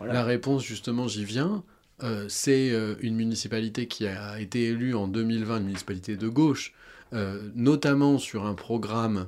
La 0.01 0.23
réponse, 0.23 0.63
justement, 0.63 1.07
j'y 1.07 1.25
viens. 1.25 1.63
Euh, 2.03 2.27
c'est 2.29 2.69
euh, 2.71 2.95
une 3.01 3.15
municipalité 3.15 3.87
qui 3.87 4.05
a 4.05 4.39
été 4.39 4.65
élue 4.65 4.93
en 4.93 5.07
2020, 5.07 5.57
une 5.57 5.63
municipalité 5.65 6.15
de 6.15 6.27
gauche, 6.27 6.73
euh, 7.13 7.49
notamment 7.55 8.17
sur 8.17 8.45
un 8.45 8.53
programme 8.53 9.27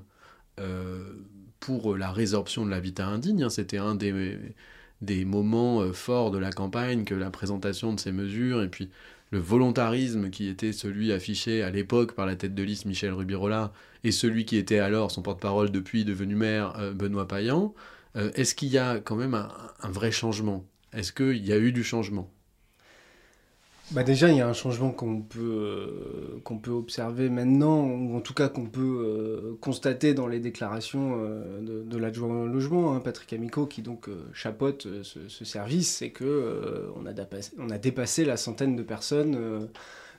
pour 1.62 1.96
la 1.96 2.12
résorption 2.12 2.66
de 2.66 2.70
l'habitat 2.70 3.08
indigne. 3.08 3.44
Hein. 3.44 3.50
C'était 3.50 3.78
un 3.78 3.96
des, 3.96 5.24
moments 5.24 5.94
forts 5.94 6.32
de 6.32 6.38
la 6.38 6.52
campagne 6.52 7.06
que 7.06 7.16
la 7.16 7.30
présentation 7.30 7.94
de 7.94 8.00
ces 8.02 8.12
mesures 8.12 8.62
et 8.62 8.68
puis 8.68 8.90
le 9.32 9.40
volontarisme 9.40 10.30
qui 10.30 10.50
était 10.50 10.74
celui 10.74 11.14
affiché 11.14 11.64
à 11.64 11.70
l'époque 11.70 12.12
par 12.12 12.26
la 12.26 12.36
tête 12.36 12.54
de 12.54 12.64
liste 12.64 12.84
Michel 12.84 13.14
Rubirola 13.14 13.72
et 14.04 14.12
celui 14.12 14.44
qui 14.44 14.58
était 14.58 14.80
alors 14.80 15.12
son 15.12 15.22
porte-parole 15.22 15.72
depuis 15.72 16.04
devenu 16.04 16.36
maire 16.36 16.74
Benoît 16.94 17.30
Payan. 17.30 17.74
Euh, 18.16 18.32
est-ce 18.36 18.56
qu'il 18.56 18.70
y 18.70 18.78
a 18.78 19.00
quand 19.00 19.16
même 19.16 19.34
un, 19.34 19.92
vrai 19.92 20.12
changement? 20.12 20.66
Est-ce 20.94 21.14
qu'il 21.14 21.46
y 21.46 21.54
a 21.54 21.58
eu 21.58 21.72
du 21.72 21.84
changement? 21.84 22.32
Bah 23.92 24.04
déjà, 24.04 24.30
il 24.30 24.38
y 24.38 24.42
a 24.42 24.48
un 24.48 24.54
changement 24.54 24.92
qu'on 24.92 25.22
peut, 25.22 25.40
euh, 25.40 26.40
qu'on 26.44 26.60
peut 26.60 26.70
observer 26.70 27.30
maintenant, 27.30 27.86
ou 27.86 28.16
en 28.16 28.22
tout 28.22 28.36
cas 28.36 28.48
qu'on 28.48 28.68
peut 28.68 28.82
euh, 28.82 29.58
constater 29.62 30.14
dans 30.14 30.28
les 30.28 30.40
déclarations 30.40 31.18
de, 31.62 31.98
l'adjoint 31.98 32.44
au 32.44 32.48
logement, 32.48 32.94
hein, 32.94 33.00
Patrick 33.00 33.34
Amico, 33.34 33.66
qui 33.66 33.82
donc 33.82 34.08
chapeaute 34.32 34.88
ce, 35.04 35.44
service, 35.44 35.90
c'est 35.98 36.12
que 36.12 36.92
on, 36.96 37.06
a 37.08 37.14
dépassé, 37.14 37.52
on 37.58 37.70
a 37.72 37.80
dépassé 37.80 38.26
la 38.26 38.38
centaine 38.38 38.76
de 38.76 38.84
personnes 38.84 39.68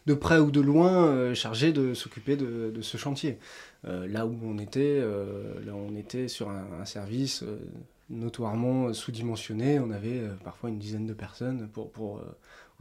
de 0.07 0.15
près 0.15 0.39
ou 0.39 0.51
de 0.51 0.61
loin 0.61 1.33
chargés 1.35 1.73
de 1.73 1.95
s'occuper 1.95 2.37
de, 2.37 2.81
ce 2.83 2.97
chantier. 2.97 3.39
là 3.85 4.27
où 4.27 4.37
on 4.45 4.59
était, 4.59 5.01
là 5.01 5.73
on 5.75 5.97
était 5.97 6.27
sur 6.27 6.51
un, 6.51 6.85
service 6.85 7.45
notoirement 8.11 8.93
sous-dimensionné, 8.93 9.79
on 9.79 9.91
avait 9.91 10.23
parfois 10.45 10.71
une 10.71 10.79
dizaine 10.79 11.07
de 11.07 11.15
personnes 11.15 11.69
pour 11.73 12.21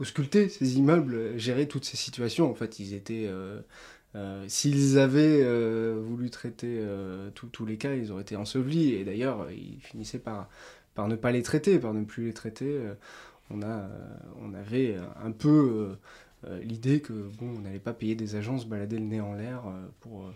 ausculter 0.00 0.48
ces 0.48 0.78
immeubles, 0.78 1.38
gérer 1.38 1.68
toutes 1.68 1.84
ces 1.84 1.96
situations. 1.96 2.50
En 2.50 2.54
fait, 2.54 2.80
ils 2.80 2.94
étaient 2.94 3.28
euh, 4.16 4.44
s'ils 4.48 4.98
avaient 4.98 5.40
euh, 5.42 6.00
voulu 6.02 6.30
traiter 6.30 6.78
euh, 6.80 7.30
tous 7.30 7.64
les 7.64 7.76
cas, 7.76 7.94
ils 7.94 8.10
auraient 8.10 8.22
été 8.22 8.36
ensevelis. 8.36 8.94
Et 8.94 9.04
d'ailleurs, 9.04 9.50
ils 9.50 9.80
finissaient 9.80 10.18
par, 10.18 10.48
ne 10.98 11.16
pas 11.16 11.32
les 11.32 11.42
traiter, 11.42 11.78
par 11.78 11.94
ne 11.94 12.04
plus 12.04 12.26
les 12.26 12.32
traiter. 12.32 12.78
on 13.50 13.62
avait 14.54 14.96
un 15.22 15.30
peu 15.32 15.96
l'idée 16.62 17.00
que 17.00 17.12
bon, 17.12 17.54
on 17.56 17.60
n'allait 17.60 17.78
pas 17.78 17.92
payer 17.92 18.14
des 18.14 18.36
agences 18.36 18.66
balader 18.66 18.98
le 18.98 19.04
nez 19.04 19.20
en 19.20 19.34
l'air 19.34 19.62
pour 20.00 20.30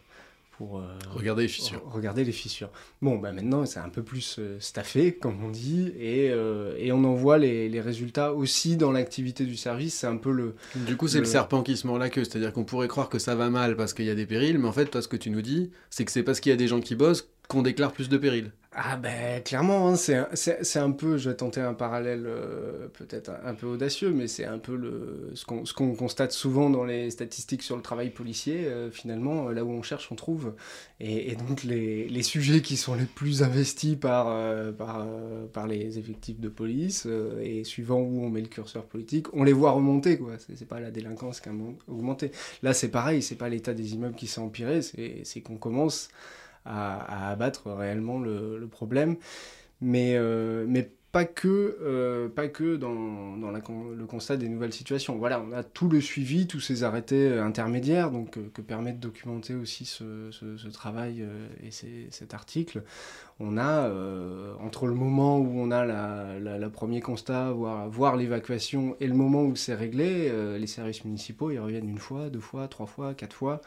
pour 0.56 0.78
euh, 0.78 0.82
regarder 1.12 1.42
les 1.42 1.48
fissures. 1.48 1.82
Regarder 1.90 2.24
les 2.24 2.32
fissures. 2.32 2.70
Bon, 3.02 3.18
bah 3.18 3.32
maintenant 3.32 3.66
c'est 3.66 3.80
un 3.80 3.88
peu 3.88 4.02
plus 4.02 4.36
euh, 4.38 4.56
staffé, 4.60 5.14
comme 5.14 5.42
on 5.42 5.50
dit, 5.50 5.92
et, 5.98 6.30
euh, 6.30 6.74
et 6.78 6.92
on 6.92 7.02
en 7.04 7.14
voit 7.14 7.38
les, 7.38 7.68
les, 7.68 7.80
résultats 7.80 8.32
aussi 8.32 8.76
dans 8.76 8.92
l'activité 8.92 9.44
du 9.44 9.56
service. 9.56 9.94
C'est 9.94 10.06
un 10.06 10.16
peu 10.16 10.30
le. 10.30 10.54
Du 10.74 10.96
coup, 10.96 11.08
c'est 11.08 11.18
le... 11.18 11.24
serpent 11.24 11.62
qui 11.62 11.76
se 11.76 11.86
mord 11.86 11.98
la 11.98 12.08
queue, 12.10 12.24
c'est-à-dire 12.24 12.52
qu'on 12.52 12.64
pourrait 12.64 12.88
croire 12.88 13.08
que 13.08 13.18
ça 13.18 13.34
va 13.34 13.50
mal 13.50 13.76
parce 13.76 13.94
qu'il 13.94 14.04
y 14.04 14.10
a 14.10 14.14
des 14.14 14.26
périls, 14.26 14.58
mais 14.58 14.68
en 14.68 14.72
fait, 14.72 14.86
toi, 14.86 15.02
ce 15.02 15.08
que 15.08 15.16
tu 15.16 15.30
nous 15.30 15.42
dis, 15.42 15.70
c'est 15.90 16.04
que 16.04 16.12
c'est 16.12 16.22
parce 16.22 16.40
qu'il 16.40 16.50
y 16.50 16.52
a 16.52 16.56
des 16.56 16.68
gens 16.68 16.80
qui 16.80 16.94
bossent 16.94 17.28
qu'on 17.48 17.62
déclare 17.62 17.92
plus 17.92 18.08
de 18.08 18.16
périls. 18.16 18.52
Ah 18.76 18.96
ben 18.96 19.40
clairement, 19.40 19.88
hein, 19.88 19.94
c'est 19.94 20.78
un 20.78 20.90
peu, 20.90 21.16
je 21.16 21.30
vais 21.30 21.36
tenter 21.36 21.60
un 21.60 21.74
parallèle 21.74 22.24
euh, 22.26 22.88
peut-être 22.88 23.30
un, 23.44 23.54
peu 23.54 23.68
audacieux, 23.68 24.10
mais 24.10 24.26
c'est 24.26 24.46
un 24.46 24.58
peu 24.58 24.74
le, 24.74 25.30
ce 25.34 25.72
qu'on 25.72 25.94
constate 25.94 26.32
souvent 26.32 26.70
dans 26.70 26.82
les 26.82 27.10
statistiques 27.10 27.62
sur 27.62 27.76
le 27.76 27.82
travail 27.82 28.10
policier, 28.10 28.64
euh, 28.64 28.90
finalement, 28.90 29.48
là 29.50 29.64
où 29.64 29.70
on 29.70 29.82
cherche, 29.82 30.10
on 30.10 30.16
trouve. 30.16 30.54
Et, 30.98 31.36
donc 31.36 31.62
les, 31.62 32.08
les, 32.08 32.22
sujets 32.24 32.62
qui 32.62 32.76
sont 32.76 32.96
les 32.96 33.04
plus 33.04 33.44
investis 33.44 33.94
par, 33.94 34.26
euh, 34.28 34.72
par, 34.72 35.06
par, 35.52 35.68
les 35.68 36.00
effectifs 36.00 36.40
de 36.40 36.48
police, 36.48 37.06
et 37.40 37.62
suivant 37.62 38.00
où 38.00 38.24
on 38.24 38.28
met 38.28 38.40
le 38.40 38.48
curseur 38.48 38.86
politique, 38.86 39.32
on 39.34 39.44
les 39.44 39.52
voit 39.52 39.70
remonter, 39.70 40.18
quoi. 40.18 40.32
C'est 40.38 40.68
pas 40.68 40.80
la 40.80 40.90
délinquance 40.90 41.40
qui 41.40 41.48
a 41.48 41.52
augmenté. 41.86 42.32
Là 42.64 42.74
c'est 42.74 42.90
pareil, 42.90 43.22
c'est 43.22 43.36
pas 43.36 43.48
l'état 43.48 43.72
des 43.72 43.94
immeubles 43.94 44.16
qui 44.16 44.26
s'est 44.26 44.40
empiré, 44.40 44.82
c'est 44.82 45.40
qu'on 45.42 45.58
commence 45.58 46.08
à, 46.64 47.30
abattre 47.30 47.70
réellement 47.70 48.18
le, 48.18 48.66
problème. 48.70 49.16
Mais, 49.80 50.14
euh, 50.16 50.64
mais 50.68 50.90
pas 51.12 51.24
que, 51.24 51.78
euh, 51.80 52.28
pas 52.28 52.48
que 52.48 52.74
dans, 52.74 53.36
dans 53.36 53.50
le 53.50 54.06
constat 54.06 54.36
des 54.36 54.48
nouvelles 54.48 54.72
situations. 54.72 55.16
Voilà, 55.16 55.40
on 55.40 55.52
a 55.52 55.62
tout 55.62 55.88
le 55.88 56.00
suivi, 56.00 56.48
tous 56.48 56.58
ces 56.58 56.82
arrêtés 56.82 57.38
intermédiaires, 57.38 58.10
donc 58.10 58.38
que 58.52 58.60
permet 58.60 58.92
de 58.92 58.98
documenter 58.98 59.54
aussi 59.54 59.84
ce, 59.84 60.30
ce, 60.32 60.68
travail 60.68 61.24
et 61.62 61.70
cet 61.70 62.34
article. 62.34 62.82
On 63.38 63.58
a, 63.58 63.88
entre 64.60 64.86
le 64.86 64.94
moment 64.94 65.38
où 65.38 65.52
on 65.56 65.70
a 65.70 65.84
la, 65.84 66.70
premier 66.70 67.00
constat, 67.00 67.52
voire, 67.52 67.88
voir 67.88 68.16
l'évacuation, 68.16 68.96
et 68.98 69.06
le 69.06 69.14
moment 69.14 69.42
où 69.42 69.54
c'est 69.54 69.74
réglé, 69.74 70.32
les 70.58 70.66
services 70.66 71.04
municipaux, 71.04 71.52
ils 71.52 71.60
reviennent 71.60 71.88
une 71.88 71.98
fois, 71.98 72.28
deux 72.28 72.40
fois, 72.40 72.66
trois 72.66 72.86
fois, 72.86 73.14
quatre 73.14 73.36
fois. 73.36 73.60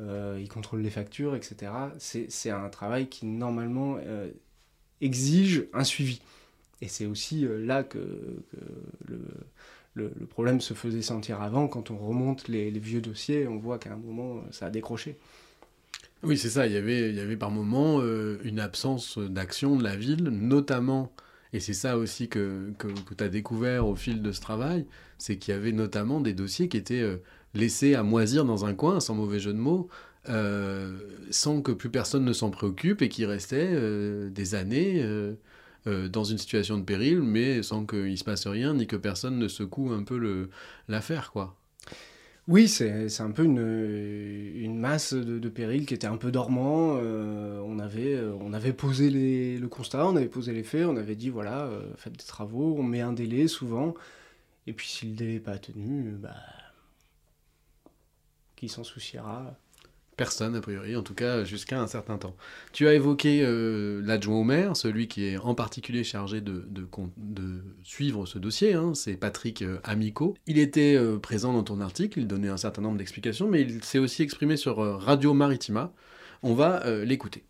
Euh, 0.00 0.38
il 0.40 0.48
contrôle 0.48 0.80
les 0.80 0.90
factures, 0.90 1.34
etc. 1.34 1.72
C'est 1.98 2.50
un 2.50 2.68
travail 2.68 3.08
qui 3.08 3.26
normalement 3.26 3.98
euh, 3.98 4.30
exige 5.00 5.66
un 5.72 5.84
suivi. 5.84 6.20
Et 6.80 6.88
c'est 6.88 7.06
aussi 7.06 7.44
euh, 7.44 7.64
là 7.64 7.82
que, 7.82 7.98
le, 9.94 10.10
problème 10.30 10.60
se 10.60 10.72
faisait 10.72 11.02
sentir 11.02 11.42
avant. 11.42 11.68
Quand 11.68 11.90
on 11.90 11.98
remonte 11.98 12.48
les, 12.48 12.70
vieux 12.70 13.02
dossiers, 13.02 13.46
on 13.46 13.58
voit 13.58 13.78
qu'à 13.78 13.92
un 13.92 13.96
moment, 13.96 14.42
ça 14.50 14.66
a 14.66 14.70
décroché. 14.70 15.16
Oui, 16.22 16.38
c'est 16.38 16.48
ça. 16.48 16.66
Il 16.66 16.72
y 16.72 16.76
avait, 16.76 17.36
par 17.36 17.50
moments 17.50 18.00
une 18.42 18.60
absence 18.60 19.18
d'action 19.18 19.76
de 19.76 19.82
la 19.82 19.96
ville, 19.96 20.24
notamment, 20.24 21.12
et 21.52 21.60
c'est 21.60 21.74
ça 21.74 21.98
aussi 21.98 22.28
que, 22.28 22.72
tu 22.78 23.24
as 23.24 23.28
découvert 23.28 23.86
au 23.86 23.94
fil 23.94 24.22
de 24.22 24.32
ce 24.32 24.40
travail, 24.40 24.86
c'est 25.18 25.36
qu'il 25.36 25.52
y 25.52 25.56
avait 25.56 25.72
notamment 25.72 26.20
des 26.20 26.32
dossiers 26.32 26.68
qui 26.68 26.78
étaient 26.78 27.20
laissé 27.54 27.94
à 27.94 28.02
moisir 28.02 28.44
dans 28.44 28.64
un 28.64 28.74
coin, 28.74 29.00
sans 29.00 29.14
mauvais 29.14 29.40
jeu 29.40 29.52
de 29.52 29.58
mots, 29.58 29.88
euh, 30.28 30.98
sans 31.30 31.62
que 31.62 31.72
plus 31.72 31.90
personne 31.90 32.24
ne 32.24 32.32
s'en 32.32 32.50
préoccupe 32.50 33.00
et 33.02 33.08
qui 33.08 33.24
restait 33.24 33.70
euh, 33.72 34.28
des 34.28 34.54
années 34.54 35.00
euh, 35.02 36.08
dans 36.08 36.24
une 36.24 36.38
situation 36.38 36.76
de 36.78 36.84
péril, 36.84 37.22
mais 37.22 37.62
sans 37.62 37.86
qu'il 37.86 38.16
se 38.18 38.24
passe 38.24 38.46
rien, 38.46 38.74
ni 38.74 38.86
que 38.86 38.96
personne 38.96 39.38
ne 39.38 39.48
secoue 39.48 39.92
un 39.92 40.02
peu 40.02 40.48
l'affaire, 40.88 41.32
quoi. 41.32 41.56
Oui, 42.48 42.66
c'est 42.68 43.20
un 43.20 43.30
peu 43.30 43.44
une, 43.44 44.78
masse 44.78 45.14
de, 45.14 45.38
de, 45.38 45.48
péril 45.48 45.86
qui 45.86 45.94
était 45.94 46.08
un 46.08 46.16
peu 46.16 46.32
dormant. 46.32 46.94
on, 46.94 47.78
avait, 47.78 48.18
on 48.40 48.52
avait 48.52 48.72
posé 48.72 49.08
les, 49.08 49.56
le 49.56 49.68
constat, 49.68 50.06
on 50.06 50.16
avait 50.16 50.26
posé 50.26 50.52
les 50.52 50.64
faits, 50.64 50.86
on 50.86 50.96
avait 50.96 51.14
dit 51.14 51.28
voilà, 51.28 51.70
faites 51.96 52.14
des 52.14 52.24
travaux, 52.24 52.74
on 52.76 52.82
met 52.82 53.02
un 53.02 53.12
délai 53.12 53.46
souvent. 53.46 53.94
Et 54.66 54.72
puis 54.72 54.88
si 54.88 55.06
le 55.06 55.14
délai 55.14 55.34
n'est 55.34 55.40
pas 55.40 55.58
tenu, 55.58 56.10
bah, 56.18 56.34
qui 58.60 58.68
s'en 58.68 58.84
souciera 58.84 59.56
Personne, 60.16 60.54
a 60.54 60.60
priori, 60.60 60.96
en 60.96 61.02
tout 61.02 61.14
cas 61.14 61.44
jusqu'à 61.44 61.80
un 61.80 61.86
certain 61.86 62.18
temps. 62.18 62.36
Tu 62.74 62.86
as 62.86 62.92
évoqué 62.92 63.40
euh, 63.42 64.02
l'adjoint 64.04 64.36
au 64.36 64.44
maire, 64.44 64.76
celui 64.76 65.08
qui 65.08 65.24
est 65.24 65.38
en 65.38 65.54
particulier 65.54 66.04
chargé 66.04 66.42
de, 66.42 66.68
de, 66.68 67.64
suivre 67.82 68.26
ce 68.26 68.38
dossier, 68.38 68.74
hein, 68.74 68.92
c'est 68.94 69.16
Patrick 69.16 69.62
euh, 69.62 69.78
Amico. 69.82 70.36
Il 70.46 70.58
était 70.58 70.94
euh, 70.94 71.18
présent 71.18 71.54
dans 71.54 71.62
ton 71.62 71.80
article, 71.80 72.18
il 72.18 72.26
donnait 72.26 72.50
un 72.50 72.58
certain 72.58 72.82
nombre 72.82 72.98
d'explications, 72.98 73.48
mais 73.48 73.62
il 73.62 73.82
s'est 73.82 73.98
aussi 73.98 74.22
exprimé 74.22 74.58
sur 74.58 74.76
Radio 74.76 75.32
Maritima. 75.32 75.90
On 76.42 76.52
va 76.52 76.82
l'écouter. 77.04 77.44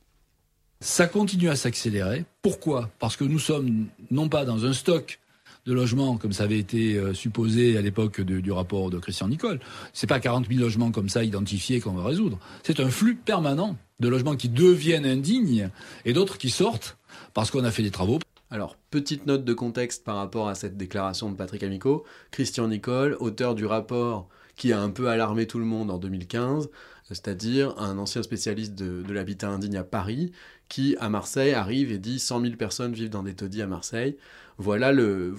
Ça 0.80 1.06
continue 1.06 1.48
à 1.48 1.56
s'accélérer. 1.56 2.24
Pourquoi? 2.42 2.90
Parce 3.00 3.16
que 3.16 3.24
nous 3.24 3.38
sommes 3.38 3.86
non 4.10 4.28
pas 4.28 4.44
dans 4.44 4.64
un 4.64 4.72
stock 4.72 5.19
de 5.66 5.72
logements, 5.72 6.16
comme 6.16 6.32
ça 6.32 6.44
avait 6.44 6.58
été 6.58 6.94
euh, 6.94 7.14
supposé 7.14 7.76
à 7.76 7.82
l'époque 7.82 8.20
du 8.20 8.52
rapport 8.52 8.90
de 8.90 8.98
Christian 8.98 9.28
Nicole. 9.28 9.60
C'est 9.92 10.06
pas 10.06 10.20
40 10.20 10.48
000 10.48 10.60
logements 10.60 10.90
comme 10.90 11.08
ça 11.08 11.22
identifiés 11.22 11.80
qu'on 11.80 11.92
va 11.92 12.04
résoudre. 12.04 12.38
C'est 12.62 12.80
un 12.80 12.88
flux 12.88 13.14
permanent 13.16 13.76
de 14.00 14.08
logements 14.08 14.36
qui 14.36 14.48
deviennent 14.48 15.06
indignes 15.06 15.70
et 16.04 16.12
d'autres 16.12 16.38
qui 16.38 16.50
sortent 16.50 16.96
parce 17.34 17.50
qu'on 17.50 17.64
a 17.64 17.70
fait 17.70 17.82
des 17.82 17.90
travaux. 17.90 18.18
Alors, 18.50 18.76
petite 18.90 19.26
note 19.26 19.44
de 19.44 19.54
contexte 19.54 20.04
par 20.04 20.16
rapport 20.16 20.48
à 20.48 20.56
cette 20.56 20.76
déclaration 20.76 21.30
de 21.30 21.36
Patrick 21.36 21.62
Amico. 21.62 22.04
Christian 22.32 22.66
Nicole, 22.68 23.16
auteur 23.20 23.54
du 23.54 23.64
rapport 23.64 24.28
qui 24.56 24.72
a 24.72 24.80
un 24.80 24.90
peu 24.90 25.08
alarmé 25.08 25.46
tout 25.46 25.58
le 25.58 25.64
monde 25.64 25.90
en 25.90 25.98
2015, 25.98 26.68
c'est-à-dire 27.08 27.78
un 27.78 27.96
ancien 27.96 28.22
spécialiste 28.22 28.74
de, 28.74 29.02
de 29.02 29.12
l'habitat 29.12 29.48
indigne 29.48 29.76
à 29.76 29.84
Paris, 29.84 30.32
qui 30.68 30.96
à 31.00 31.08
Marseille 31.08 31.52
arrive 31.52 31.92
et 31.92 31.98
dit 31.98 32.18
100 32.18 32.42
000 32.42 32.56
personnes 32.56 32.92
vivent 32.92 33.10
dans 33.10 33.22
des 33.22 33.34
taudis 33.34 33.62
à 33.62 33.66
Marseille. 33.66 34.16
Voilà 34.60 34.92
le, 34.92 35.30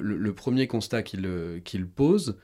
le, 0.00 0.32
premier 0.34 0.66
constat 0.66 1.02
qu'il 1.02 1.60
qu'il 1.64 1.86
pose. 1.86 2.38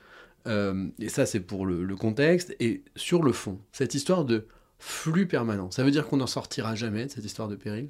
Euh, 0.45 0.87
et 0.99 1.09
ça, 1.09 1.25
c'est 1.25 1.39
pour 1.39 1.65
le, 1.65 1.95
contexte. 1.95 2.55
Et 2.59 2.83
sur 2.95 3.23
le 3.23 3.31
fond, 3.31 3.59
cette 3.71 3.95
histoire 3.95 4.23
de 4.23 4.47
flux 4.77 5.27
permanent, 5.27 5.71
ça 5.71 5.83
veut 5.83 5.91
dire 5.91 6.07
qu'on 6.07 6.17
n'en 6.17 6.27
sortira 6.27 6.75
jamais 6.75 7.05
de 7.05 7.11
cette 7.11 7.25
histoire 7.25 7.47
de 7.47 7.55
péril? 7.55 7.89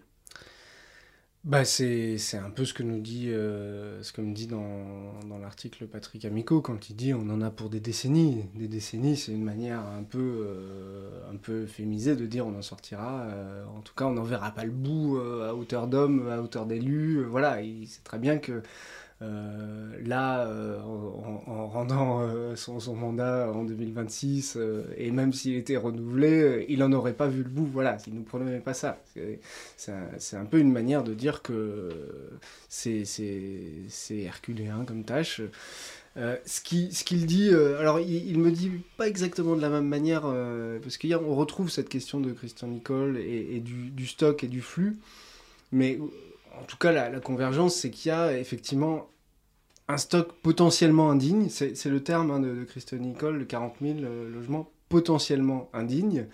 Bah 1.48 1.64
c'est, 1.64 2.18
un 2.34 2.50
peu 2.50 2.66
ce 2.66 2.74
que 2.74 2.84
nous 2.84 3.00
dit, 3.00 3.30
euh, 3.30 4.04
ce 4.04 4.12
que 4.12 4.20
me 4.20 4.34
dit 4.34 4.48
dans, 4.48 5.18
dans 5.30 5.38
l'article 5.38 5.88
Patrick 5.88 6.26
Amico 6.26 6.60
quand 6.60 6.90
il 6.90 6.98
dit 6.98 7.14
on 7.14 7.30
en 7.30 7.40
a 7.42 7.50
pour 7.50 7.70
des 7.70 7.80
décennies. 7.80 8.44
Des 8.56 8.68
décennies, 8.68 9.16
c'est 9.16 9.32
une 9.32 9.46
manière 9.46 9.80
un 9.80 10.04
peu, 10.04 10.46
euh, 10.46 11.32
un 11.32 11.38
peu 11.38 11.66
féminisée 11.66 12.18
de 12.18 12.26
dire 12.26 12.46
on 12.46 12.58
en 12.58 12.62
sortira. 12.62 13.22
Euh, 13.22 13.64
en 13.78 13.80
tout 13.80 13.94
cas, 13.96 14.08
on 14.08 14.12
n'en 14.12 14.24
verra 14.24 14.52
pas 14.52 14.66
le 14.66 14.72
bout 14.72 15.20
à 15.20 15.56
hauteur 15.56 15.88
d'homme, 15.88 16.28
à 16.28 16.42
hauteur 16.42 16.66
d'élu. 16.66 17.24
voilà, 17.24 17.62
il 17.62 17.88
sait 17.88 18.02
très 18.04 18.20
bien 18.20 18.40
que 18.40 18.62
euh, 19.24 19.98
là, 20.06 20.46
euh, 20.46 20.80
en, 20.80 21.68
rendant 21.68 22.22
euh, 22.22 22.56
son, 22.56 22.96
mandat 22.96 23.52
en 23.52 23.64
2026, 23.64 24.60
et 24.96 25.10
même 25.10 25.34
s'il 25.34 25.56
était 25.56 25.78
renouvelé, 25.78 26.66
il 26.70 26.80
n'en 26.80 26.92
aurait 26.92 27.14
pas 27.14 27.28
vu 27.28 27.44
le 27.44 27.50
bout. 27.50 27.66
Voilà, 27.66 27.98
s'il 27.98 28.14
ne 28.14 28.20
nous 28.20 28.26
prenait 28.26 28.60
pas 28.60 28.74
ça. 28.74 29.00
C'est 29.76 30.38
un, 30.38 30.46
peu 30.46 30.60
une 30.60 30.72
manière 30.72 31.04
de 31.04 31.14
dire 31.14 31.42
que 31.42 31.90
c'est 32.70 33.06
herculéen 34.12 34.86
comme 34.86 35.04
tâche. 35.04 35.42
ce 36.16 36.62
qu'il 36.62 37.26
dit, 37.26 37.50
alors 37.50 38.00
il, 38.00 38.30
il, 38.30 38.38
me 38.38 38.52
dit 38.52 38.72
pas 38.98 39.08
exactement 39.08 39.56
de 39.56 39.62
la 39.62 39.70
même 39.70 39.88
manière, 39.88 40.32
parce 40.84 40.98
qu'hier 40.98 41.22
on 41.28 41.36
retrouve 41.36 41.72
cette 41.72 41.90
question 41.90 42.20
de 42.20 42.32
Christian 42.32 42.68
Nicole 42.68 43.18
et, 43.18 43.56
et 43.56 43.60
du, 43.62 43.90
du, 43.90 44.06
stock 44.06 44.44
et 44.44 44.48
du 44.48 44.62
flux, 44.62 44.98
mais 45.72 46.00
en 46.60 46.66
tout 46.66 46.78
cas, 46.78 46.92
la, 46.92 47.20
convergence, 47.20 47.76
c'est 47.76 47.90
qu'il 47.90 48.10
y 48.10 48.12
a 48.12 48.38
effectivement 48.38 49.10
un 49.88 49.98
stock 49.98 50.34
potentiellement 50.42 51.10
indigne. 51.12 51.50
C'est 51.50 51.86
le 51.86 52.04
terme 52.04 52.32
hein, 52.32 52.40
de, 52.40 52.64
Christophe 52.64 53.00
Nicole, 53.00 53.38
le 53.38 53.46
40 53.46 53.76
000 53.82 54.00
euh, 54.00 54.30
logements 54.30 54.70
potentiellement 54.90 55.70
indignes. 55.74 56.28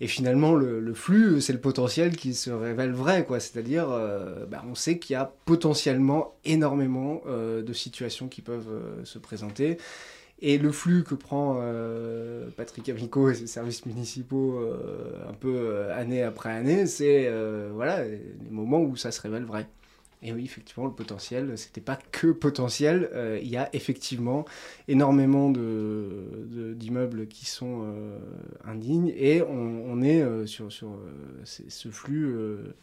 Et 0.00 0.06
finalement, 0.06 0.54
le, 0.54 0.94
flux, 0.94 1.40
c'est 1.40 1.52
le 1.52 1.60
potentiel 1.60 2.16
qui 2.16 2.34
se 2.34 2.50
révèle 2.50 2.92
vrai. 2.92 3.26
C'est-à-dire, 3.28 3.90
euh, 3.90 4.46
bah, 4.46 4.62
on 4.70 4.76
sait 4.76 4.98
qu'il 4.98 5.14
y 5.14 5.16
a 5.16 5.32
potentiellement 5.44 6.36
énormément 6.44 7.22
euh, 7.26 7.62
de 7.62 7.72
situations 7.72 8.28
qui 8.28 8.40
peuvent 8.40 9.02
se 9.02 9.18
présenter. 9.18 9.76
Et 10.40 10.58
le 10.58 10.70
flux 10.70 11.02
que 11.02 11.14
prend 11.14 11.58
euh, 11.60 12.48
Patrick 12.56 12.88
Amico 12.88 13.30
et 13.30 13.34
ses 13.34 13.46
services 13.46 13.86
municipaux 13.86 14.60
un 15.28 15.32
peu 15.32 15.90
année 15.90 16.22
après 16.22 16.50
année, 16.50 16.86
c'est 16.86 17.30
voilà, 17.72 18.04
les 18.04 18.20
moments 18.50 18.80
où 18.80 18.96
ça 18.96 19.10
se 19.10 19.20
révèle 19.20 19.44
vrai. 19.44 19.66
Et 20.22 20.32
oui, 20.32 20.44
effectivement, 20.44 20.86
le 20.86 20.92
potentiel, 20.92 21.56
c'était 21.56 21.80
pas 21.80 21.96
que 22.10 22.32
potentiel. 22.32 23.08
Euh, 23.14 23.38
il 23.40 23.48
y 23.48 23.56
a 23.56 23.68
effectivement 23.72 24.44
énormément 24.88 25.50
d'immeubles 25.50 27.20
de, 27.20 27.24
qui 27.24 27.46
sont 27.46 27.82
euh, 27.84 28.18
indignes 28.64 29.12
et 29.16 29.42
on, 29.42 30.02
est 30.02 30.22
euh, 30.22 30.44
sur, 30.46 30.72
sur 30.72 30.98
ce 31.44 31.88
flux, 31.88 32.34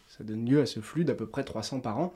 ça 0.08 0.24
donne 0.24 0.48
lieu 0.48 0.60
à 0.60 0.66
ce 0.66 0.80
flux 0.80 1.04
d'à 1.04 1.14
peu 1.14 1.26
près 1.26 1.44
300 1.44 1.80
par 1.80 1.98
an. 1.98 2.14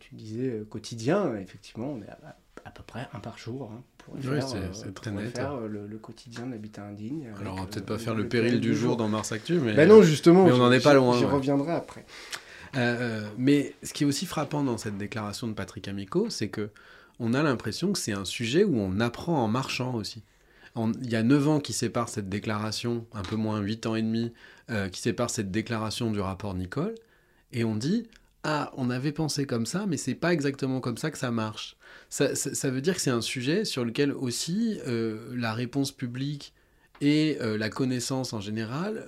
tu 0.00 0.14
disais 0.14 0.62
quotidien, 0.70 1.36
effectivement, 1.36 1.92
on 1.92 2.00
est 2.02 2.08
à, 2.08 2.36
peu 2.70 2.82
près 2.82 3.08
un 3.12 3.20
par 3.20 3.38
jour. 3.38 3.70
Hein, 3.72 3.82
pour 3.98 4.14
oui, 4.14 4.40
c'est 4.72 4.94
très 4.94 5.10
net. 5.10 5.36
faire 5.36 5.56
le, 5.60 5.98
quotidien 5.98 6.46
d'habitat 6.46 6.84
indigne. 6.84 7.28
Alors, 7.40 7.54
on 7.54 7.60
va 7.60 7.66
peut-être 7.66 7.86
pas 7.86 7.98
faire 7.98 8.14
le, 8.14 8.28
péril 8.28 8.60
du 8.60 8.74
jour, 8.74 8.96
dans 8.96 9.08
Mars 9.08 9.32
Actu, 9.32 9.58
mais, 9.58 9.74
ben 9.74 9.88
non, 9.88 10.02
justement, 10.02 10.44
mais 10.44 10.52
on 10.52 10.58
n'en 10.58 10.72
est 10.72 10.82
pas 10.82 10.94
loin. 10.94 11.18
J'y 11.18 11.24
reviendrai 11.24 11.72
après. 11.72 12.04
Euh, 12.76 12.78
euh, 13.00 13.28
mais 13.38 13.74
ce 13.82 13.92
qui 13.92 14.04
est 14.04 14.06
aussi 14.06 14.26
frappant 14.26 14.64
dans 14.64 14.78
cette 14.78 14.98
déclaration 14.98 15.46
de 15.46 15.52
Patrick 15.52 15.86
Amico, 15.88 16.28
c'est 16.30 16.48
que 16.48 16.70
on 17.20 17.34
a 17.34 17.42
l'impression 17.42 17.92
que 17.92 17.98
c'est 17.98 18.12
un 18.12 18.24
sujet 18.24 18.64
où 18.64 18.76
on 18.76 18.98
apprend 18.98 19.42
en 19.42 19.48
marchant 19.48 19.94
aussi. 19.94 20.24
il 20.76 21.10
y 21.10 21.14
a 21.14 21.22
9 21.22 21.48
ans 21.48 21.60
qui 21.60 21.72
séparent 21.72 22.08
cette 22.08 22.28
déclaration, 22.28 23.06
un 23.12 23.22
peu 23.22 23.36
moins 23.36 23.60
8 23.60 23.86
ans 23.86 23.94
et 23.94 24.02
demi, 24.02 24.32
euh, 24.70 24.88
qui 24.88 25.00
séparent 25.00 25.30
cette 25.30 25.52
déclaration 25.52 26.10
du 26.10 26.20
rapport 26.20 26.54
Nicole, 26.54 26.94
et 27.52 27.62
on 27.62 27.76
dit 27.76 28.08
ah, 28.44 28.72
on 28.76 28.90
avait 28.90 29.12
pensé 29.12 29.46
comme 29.46 29.66
ça, 29.66 29.86
mais 29.86 29.96
c'est 29.96 30.14
pas 30.14 30.32
exactement 30.32 30.80
comme 30.80 30.98
ça 30.98 31.10
que 31.10 31.18
ça 31.18 31.30
marche. 31.30 31.76
Ça, 32.10 32.28
veut 32.70 32.80
dire 32.80 32.94
que 32.94 33.00
c'est 33.00 33.10
un 33.10 33.22
sujet 33.22 33.64
sur 33.64 33.84
lequel 33.84 34.12
aussi 34.12 34.78
la 35.32 35.54
réponse 35.54 35.90
publique 35.90 36.52
et 37.00 37.38
la 37.40 37.70
connaissance 37.70 38.32
en 38.32 38.40
général 38.40 39.06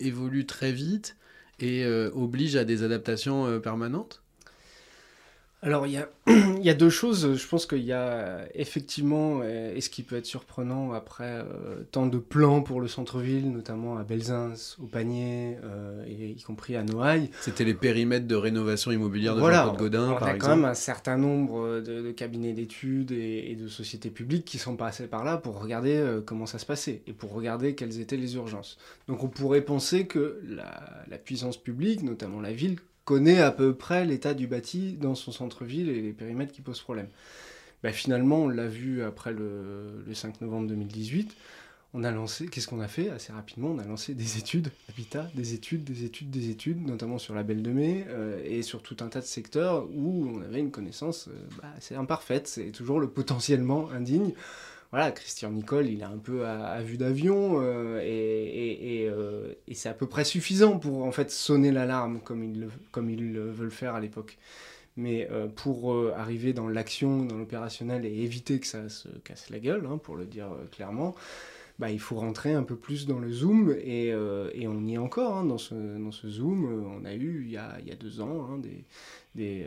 évoluent 0.00 0.46
très 0.46 0.72
vite 0.72 1.16
et 1.60 1.84
euh, 1.84 2.10
oblige 2.14 2.56
à 2.56 2.64
des 2.64 2.82
adaptations 2.82 3.46
euh, 3.46 3.58
permanentes 3.58 4.22
alors, 5.60 5.88
il 5.88 5.94
y, 5.94 5.96
a, 5.96 6.08
il 6.28 6.62
y, 6.62 6.70
a, 6.70 6.74
deux 6.74 6.90
choses. 6.90 7.34
Je 7.34 7.48
pense 7.48 7.66
qu'il 7.66 7.82
y 7.82 7.92
a 7.92 8.46
effectivement, 8.54 9.42
et 9.42 9.80
ce 9.80 9.90
qui 9.90 10.04
peut 10.04 10.16
être 10.16 10.26
surprenant 10.26 10.92
après 10.92 11.24
euh, 11.24 11.82
tant 11.90 12.06
de 12.06 12.18
plans 12.18 12.62
pour 12.62 12.80
le 12.80 12.86
centre-ville, 12.86 13.50
notamment 13.50 13.96
à 13.96 14.04
Belzins, 14.04 14.54
au 14.80 14.86
Panier, 14.86 15.56
et 16.06 16.30
y 16.30 16.42
compris 16.42 16.76
à 16.76 16.84
Noailles. 16.84 17.30
C'était 17.40 17.64
les 17.64 17.74
périmètres 17.74 18.28
de 18.28 18.36
rénovation 18.36 18.92
immobilière 18.92 19.34
de 19.34 19.40
Jean-Claude 19.40 19.78
Godin, 19.78 20.14
par 20.14 20.28
exemple. 20.28 20.30
Il 20.30 20.32
y 20.32 20.36
a 20.36 20.38
quand 20.38 20.56
même 20.56 20.64
un 20.64 20.74
certain 20.74 21.16
nombre 21.16 21.80
de, 21.80 22.12
cabinets 22.12 22.52
d'études 22.52 23.10
et, 23.10 23.56
de 23.56 23.66
sociétés 23.66 24.10
publiques 24.10 24.44
qui 24.44 24.58
sont 24.58 24.76
passés 24.76 25.08
par 25.08 25.24
là 25.24 25.38
pour 25.38 25.60
regarder 25.60 26.20
comment 26.24 26.46
ça 26.46 26.58
se 26.58 26.66
passait 26.66 27.02
et 27.08 27.12
pour 27.12 27.32
regarder 27.32 27.74
quelles 27.74 28.00
étaient 28.00 28.16
les 28.16 28.36
urgences. 28.36 28.78
Donc, 29.08 29.24
on 29.24 29.28
pourrait 29.28 29.62
penser 29.62 30.06
que 30.06 30.40
la, 30.48 31.04
la 31.08 31.18
puissance 31.18 31.56
publique, 31.56 32.02
notamment 32.04 32.40
la 32.40 32.52
ville, 32.52 32.76
connaît 33.08 33.40
à 33.40 33.50
peu 33.50 33.72
près 33.72 34.04
l'état 34.04 34.34
du 34.34 34.46
bâti 34.46 34.92
dans 34.92 35.14
son 35.14 35.32
centre-ville 35.32 35.88
et 35.88 36.02
les 36.02 36.12
périmètres 36.12 36.52
qui 36.52 36.60
posent 36.60 36.82
problème. 36.82 37.08
Bah, 37.82 37.90
finalement, 37.90 38.40
on 38.40 38.48
l'a 38.48 38.66
vu 38.66 39.02
après 39.02 39.32
le, 39.32 40.04
5 40.12 40.42
novembre 40.42 40.68
2018. 40.68 41.34
On 41.94 42.04
a 42.04 42.10
lancé, 42.10 42.48
qu'est-ce 42.48 42.68
qu'on 42.68 42.80
a 42.80 42.86
fait 42.86 43.08
assez 43.08 43.32
rapidement? 43.32 43.70
On 43.70 43.78
a 43.78 43.84
lancé 43.86 44.12
des 44.12 44.36
études 44.36 44.70
habitat, 44.90 45.30
des 45.34 45.54
études, 45.54 45.84
des 45.84 46.04
études, 46.04 46.28
des 46.28 46.50
études, 46.50 46.86
notamment 46.86 47.16
sur 47.16 47.34
la 47.34 47.44
Belle 47.44 47.62
de 47.62 47.70
Mai 47.70 48.04
euh, 48.08 48.42
et 48.44 48.60
sur 48.60 48.82
tout 48.82 48.98
un 49.00 49.08
tas 49.08 49.20
de 49.20 49.24
secteurs 49.24 49.88
où 49.90 50.30
on 50.30 50.42
avait 50.42 50.60
une 50.60 50.70
connaissance 50.70 51.28
euh, 51.28 51.48
bah, 51.62 51.68
assez 51.78 51.94
imparfaite. 51.94 52.46
C'est 52.46 52.72
toujours 52.72 53.00
le 53.00 53.08
potentiellement 53.08 53.88
indigne 53.90 54.34
voilà, 54.90 55.12
Christian 55.12 55.50
Nicole, 55.50 55.86
il 55.88 56.02
a 56.02 56.08
un 56.08 56.16
peu 56.16 56.46
à, 56.46 56.80
vue 56.80 56.96
d'avion 56.96 57.60
euh, 57.60 58.00
euh, 58.02 59.52
et, 59.66 59.74
c'est 59.74 59.90
à 59.90 59.94
peu 59.94 60.06
près 60.06 60.24
suffisant 60.24 60.78
pour 60.78 61.04
en 61.04 61.12
fait 61.12 61.30
sonner 61.30 61.70
l'alarme 61.70 62.20
comme 62.20 63.10
ils 63.10 63.38
veulent 63.38 63.70
faire 63.70 63.94
à 63.94 64.00
l'époque. 64.00 64.38
Mais 64.96 65.28
euh, 65.30 65.46
pour 65.46 65.94
arriver 66.16 66.54
dans 66.54 66.68
l'action, 66.68 67.24
dans 67.24 67.36
l'opérationnel 67.36 68.06
et 68.06 68.22
éviter 68.22 68.58
que 68.60 68.66
ça 68.66 68.88
se 68.88 69.08
casse 69.24 69.50
la 69.50 69.58
gueule, 69.58 69.86
hein, 69.86 69.98
pour 69.98 70.16
le 70.16 70.24
dire 70.24 70.48
clairement, 70.72 71.14
bah, 71.78 71.90
il 71.90 72.00
faut 72.00 72.16
rentrer 72.16 72.54
un 72.54 72.64
peu 72.64 72.74
plus 72.74 73.06
dans 73.06 73.18
le 73.18 73.30
zoom 73.30 73.76
et, 73.84 74.14
on 74.14 74.86
y 74.86 74.94
est 74.94 74.98
encore 74.98 75.36
hein, 75.36 75.44
dans, 75.44 75.58
ce, 75.58 75.74
zoom. 76.24 76.64
On 76.98 77.04
a 77.04 77.12
eu 77.12 77.42
il 77.44 77.50
y 77.50 77.58
a, 77.58 77.76
il 77.80 77.88
y 77.88 77.92
a 77.92 77.96
deux 77.96 78.22
ans 78.22 78.48
hein, 78.50 78.58
des, 78.58 78.84
des, 79.34 79.66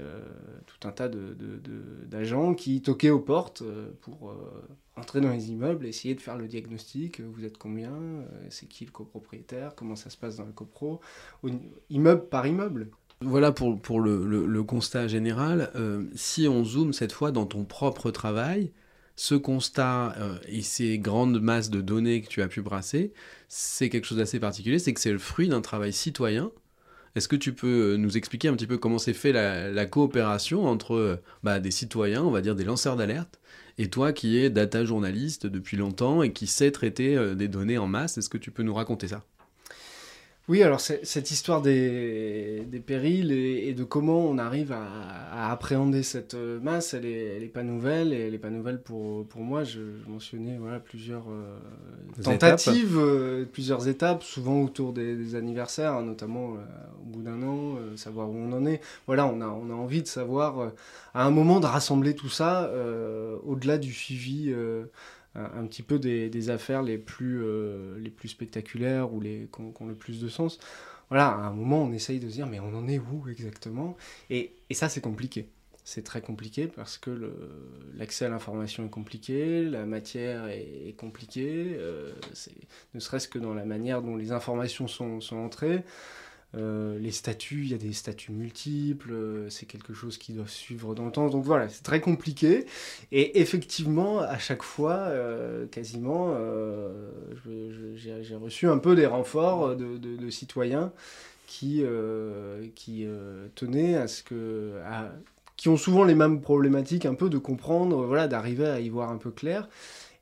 tout 0.65 0.87
un 0.87 0.91
tas 0.91 1.09
d'agents 1.09 2.51
de, 2.51 2.55
qui 2.55 2.81
toquaient 2.81 3.09
aux 3.09 3.19
portes 3.19 3.63
pour 4.01 4.33
entrer 5.01 5.21
dans 5.21 5.31
les 5.31 5.51
immeubles, 5.51 5.85
essayer 5.85 6.15
de 6.15 6.21
faire 6.21 6.37
le 6.37 6.47
diagnostic, 6.47 7.19
euh, 7.19 7.27
vous 7.33 7.45
êtes 7.45 7.57
combien, 7.57 7.91
euh, 7.91 8.25
c'est 8.49 8.67
qui 8.67 8.85
le 8.85 8.91
copropriétaire, 8.91 9.73
comment 9.75 9.95
ça 9.95 10.09
se 10.09 10.17
passe 10.17 10.37
dans 10.37 10.45
le 10.45 10.51
copro, 10.51 11.01
immeuble 11.89 12.27
par 12.27 12.47
immeuble. 12.47 12.89
Voilà 13.21 13.51
pour, 13.51 13.79
pour 13.79 13.99
le, 13.99 14.25
le, 14.25 14.63
constat 14.63 15.07
général. 15.07 15.71
Euh, 15.75 16.05
si 16.15 16.47
on 16.47 16.63
zoome 16.63 16.91
cette 16.91 17.11
fois 17.11 17.31
dans 17.31 17.45
ton 17.45 17.65
propre 17.65 18.09
travail, 18.09 18.71
ce 19.15 19.35
constat 19.35 20.15
et 20.47 20.63
ces 20.63 20.97
grandes 20.97 21.39
masses 21.39 21.69
de 21.69 21.81
données 21.81 22.21
que 22.21 22.27
tu 22.27 22.41
as 22.41 22.47
pu 22.47 22.63
brasser, 22.63 23.13
c'est 23.47 23.89
quelque 23.89 24.05
chose 24.05 24.17
d'assez 24.17 24.39
particulier, 24.39 24.79
c'est 24.79 24.93
que 24.93 24.99
c'est 24.99 25.11
le 25.11 25.19
fruit 25.19 25.47
d'un 25.49 25.61
travail 25.61 25.93
citoyen. 25.93 26.51
Est-ce 27.15 27.27
que 27.27 27.35
tu 27.35 27.53
peux 27.53 27.95
nous 27.97 28.17
expliquer 28.17 28.47
un 28.47 28.53
petit 28.53 28.67
peu 28.67 28.77
comment 28.77 28.97
s'est 28.97 29.13
fait 29.13 29.31
la, 29.33 29.85
coopération 29.85 30.65
entre 30.65 31.21
bah, 31.43 31.59
des 31.59 31.71
citoyens, 31.71 32.23
on 32.23 32.31
va 32.31 32.41
dire 32.41 32.55
des 32.55 32.63
lanceurs 32.63 32.95
d'alerte, 32.95 33.39
et 33.77 33.89
toi 33.89 34.13
qui 34.13 34.37
es 34.37 34.49
data 34.49 34.85
journaliste 34.85 35.47
depuis 35.47 35.77
longtemps 35.77 36.23
et 36.23 36.31
qui 36.33 36.47
sais 36.47 36.71
traiter 36.71 37.15
euh, 37.17 37.35
des 37.35 37.47
données 37.47 37.77
en 37.77 37.87
masse, 37.87 38.17
est-ce 38.17 38.29
que 38.29 38.37
tu 38.37 38.51
peux 38.51 38.63
nous 38.63 38.73
raconter 38.73 39.07
ça? 39.07 39.23
Oui, 40.47 40.63
alors 40.63 40.81
cette 40.81 41.29
histoire 41.29 41.61
des, 41.61 42.65
des 42.67 42.79
périls 42.79 43.31
et, 43.31 43.73
de 43.73 43.83
comment 43.83 44.19
on 44.19 44.39
arrive 44.39 44.71
à, 44.73 45.51
appréhender 45.51 46.01
cette 46.03 46.33
euh, 46.33 46.59
masse, 46.59 46.93
elle 46.93 47.03
n'est 47.03 47.43
est 47.43 47.53
pas 47.53 47.63
nouvelle, 47.63 48.11
et 48.11 48.25
elle 48.25 48.31
n'est 48.31 48.37
pas 48.39 48.49
nouvelle 48.49 48.81
pour, 48.81 49.25
pour 49.27 49.41
moi. 49.41 49.63
Je, 49.63 49.79
mentionnais 50.07 50.57
voilà, 50.59 50.79
plusieurs 50.79 51.25
euh, 51.29 52.23
tentatives, 52.23 52.97
euh, 52.97 53.45
plusieurs 53.45 53.87
étapes, 53.87 54.23
souvent 54.23 54.61
autour 54.63 54.93
des, 54.93 55.35
anniversaires, 55.35 55.93
hein, 55.93 56.03
notamment 56.03 56.55
au 57.01 57.05
bout 57.05 57.21
d'un 57.21 57.41
an, 57.43 57.77
savoir 57.95 58.29
où 58.29 58.35
on 58.35 58.51
en 58.51 58.65
est. 58.65 58.81
Voilà, 59.05 59.27
on 59.27 59.41
a, 59.41 59.47
on 59.47 59.69
a 59.69 59.73
envie 59.73 60.01
de 60.01 60.07
savoir, 60.07 60.71
à 61.13 61.23
un 61.23 61.31
moment, 61.31 61.59
de 61.59 61.67
rassembler 61.67 62.15
tout 62.15 62.29
ça, 62.29 62.69
au-delà 63.45 63.77
du 63.77 63.93
suivi 63.93 64.53
un, 65.35 65.65
petit 65.65 65.83
peu 65.83 65.99
des, 65.99 66.49
affaires 66.49 66.83
les 66.83 66.97
plus, 66.97 67.41
euh, 67.43 67.97
les 67.99 68.09
plus 68.09 68.29
spectaculaires 68.29 69.13
ou 69.13 69.21
les 69.21 69.47
qui 69.53 69.61
ont, 69.61 69.87
le 69.87 69.95
plus 69.95 70.21
de 70.21 70.27
sens. 70.27 70.59
Voilà, 71.09 71.27
à 71.27 71.47
un 71.47 71.51
moment, 71.51 71.83
on 71.83 71.91
essaye 71.91 72.19
de 72.19 72.29
se 72.29 72.33
dire, 72.33 72.47
mais 72.47 72.59
on 72.59 72.73
en 72.75 72.87
est 72.87 72.99
où 72.99 73.27
exactement? 73.29 73.97
Et, 74.29 74.53
et, 74.69 74.73
ça, 74.73 74.89
c'est 74.89 75.01
compliqué. 75.01 75.47
C'est 75.83 76.03
très 76.03 76.21
compliqué 76.21 76.67
parce 76.67 76.97
que 76.97 77.33
l'accès 77.95 78.25
à 78.25 78.29
l'information 78.29 78.85
est 78.85 78.89
compliqué, 78.89 79.63
la 79.63 79.85
matière 79.85 80.47
est, 80.47 80.95
compliquée, 80.95 81.75
euh, 81.77 82.13
ne 82.93 82.99
serait-ce 82.99 83.27
que 83.27 83.39
dans 83.39 83.53
la 83.53 83.65
manière 83.65 84.01
dont 84.01 84.15
les 84.15 84.31
informations 84.31 84.87
sont, 84.87 85.21
sont 85.21 85.37
entrées. 85.37 85.83
Euh, 86.57 86.99
les 86.99 87.11
statuts, 87.11 87.61
il 87.63 87.71
y 87.71 87.73
a 87.73 87.77
des 87.77 87.93
statuts 87.93 88.33
multiples, 88.33 89.13
euh, 89.13 89.49
c'est 89.49 89.65
quelque 89.65 89.93
chose 89.93 90.17
qui 90.17 90.33
doit 90.33 90.47
suivre 90.47 90.93
dans 90.95 91.05
le 91.05 91.11
temps. 91.11 91.29
Donc 91.29 91.45
voilà, 91.45 91.69
c'est 91.69 91.83
très 91.83 92.01
compliqué. 92.01 92.65
Et 93.11 93.39
effectivement, 93.39 94.19
à 94.19 94.37
chaque 94.37 94.63
fois, 94.63 94.93
euh, 94.93 95.65
quasiment, 95.67 96.35
j'ai 97.95 98.35
reçu 98.35 98.67
un 98.67 98.77
peu 98.77 98.95
des 98.95 99.05
renforts 99.05 99.75
de, 99.75 100.29
citoyens 100.29 100.91
qui, 101.47 101.83
qui 102.75 103.05
tenaient 103.55 103.95
à 103.95 104.07
ce 104.07 104.23
que... 104.23 104.73
qui 105.57 105.69
ont 105.69 105.77
souvent 105.77 106.03
les 106.03 106.15
mêmes 106.15 106.41
problématiques, 106.41 107.05
un 107.05 107.15
peu 107.15 107.29
de 107.29 107.37
comprendre, 107.37 108.05
voilà, 108.05 108.27
d'arriver 108.27 108.67
à 108.67 108.79
y 108.79 108.89
voir 108.89 109.09
un 109.09 109.17
peu 109.17 109.31
clair 109.31 109.69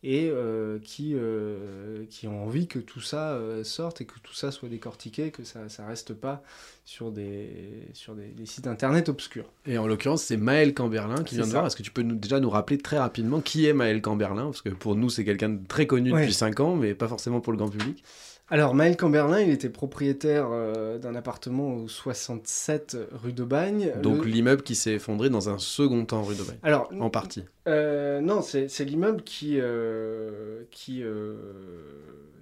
et 0.01 0.29
euh, 0.31 0.79
qui, 0.81 1.13
euh, 1.13 2.05
qui 2.09 2.27
ont 2.27 2.45
envie 2.45 2.67
que 2.67 2.79
tout 2.79 3.01
ça 3.01 3.33
euh, 3.33 3.65
sorte 3.65 3.99
et 3.99 4.05
que 4.05 4.17
tout 4.23 4.33
ça 4.33 4.51
soit 4.51 4.69
décortiqué, 4.69 5.29
que 5.31 5.43
ça 5.43 5.59
ne 5.59 5.87
reste 5.87 6.13
pas 6.13 6.41
sur 6.85 7.11
des, 7.11 7.49
sur 7.93 8.15
des, 8.15 8.33
sites 8.45 8.67
internet 8.67 9.09
obscurs. 9.09 9.51
Et 9.65 9.77
en 9.77 9.87
l'occurrence, 9.87 10.23
c'est 10.23 10.37
Maël 10.37 10.73
Camberlin 10.73 11.23
qui 11.23 11.35
vient 11.35 11.45
de 11.45 11.51
voir. 11.51 11.67
Est-ce 11.67 11.75
que 11.75 11.83
tu 11.83 11.91
peux 11.91 12.01
nous, 12.01 12.15
déjà 12.15 12.39
nous 12.39 12.49
rappeler 12.49 12.77
très 12.77 12.97
rapidement 12.97 13.41
qui 13.41 13.65
est 13.65 13.73
Maël 13.73 14.01
Camberlin? 14.01 14.45
Parce 14.45 14.61
que 14.61 14.69
pour 14.69 14.95
nous, 14.95 15.09
c'est 15.09 15.25
quelqu'un 15.25 15.49
de 15.49 15.67
très 15.67 15.85
connu 15.85 16.11
depuis 16.11 16.33
5 16.33 16.59
ans, 16.61 16.75
mais 16.75 16.93
pas 16.93 17.07
forcément 17.07 17.41
pour 17.41 17.51
le 17.51 17.57
grand 17.57 17.69
public. 17.69 18.03
Alors, 18.51 18.73
Maël 18.73 18.97
Camberlin, 18.97 19.41
il 19.41 19.51
était 19.51 19.69
propriétaire 19.69 20.47
euh, 20.51 20.97
d'un 20.97 21.13
appartement 21.13 21.75
au 21.75 21.87
67 21.87 22.97
rue 23.11 23.33
de 23.33 23.43
Bagne. 23.43 23.93
Donc, 24.01 24.25
l'immeuble 24.25 24.63
qui 24.63 24.73
s'est 24.73 24.93
effondré 24.93 25.29
dans 25.29 25.49
un 25.49 25.59
second 25.59 26.03
temps 26.03 26.23
rue 26.23 26.35
de 26.35 26.41
Bagne 26.41 26.57
Alors, 26.63 26.91
En 26.99 27.11
partie 27.11 27.43
euh, 27.67 28.21
Non, 28.21 28.41
c'est 28.41 28.85
l'immeuble 28.85 29.21
qui, 29.21 29.59
euh, 29.59 30.63
qui, 30.71 31.03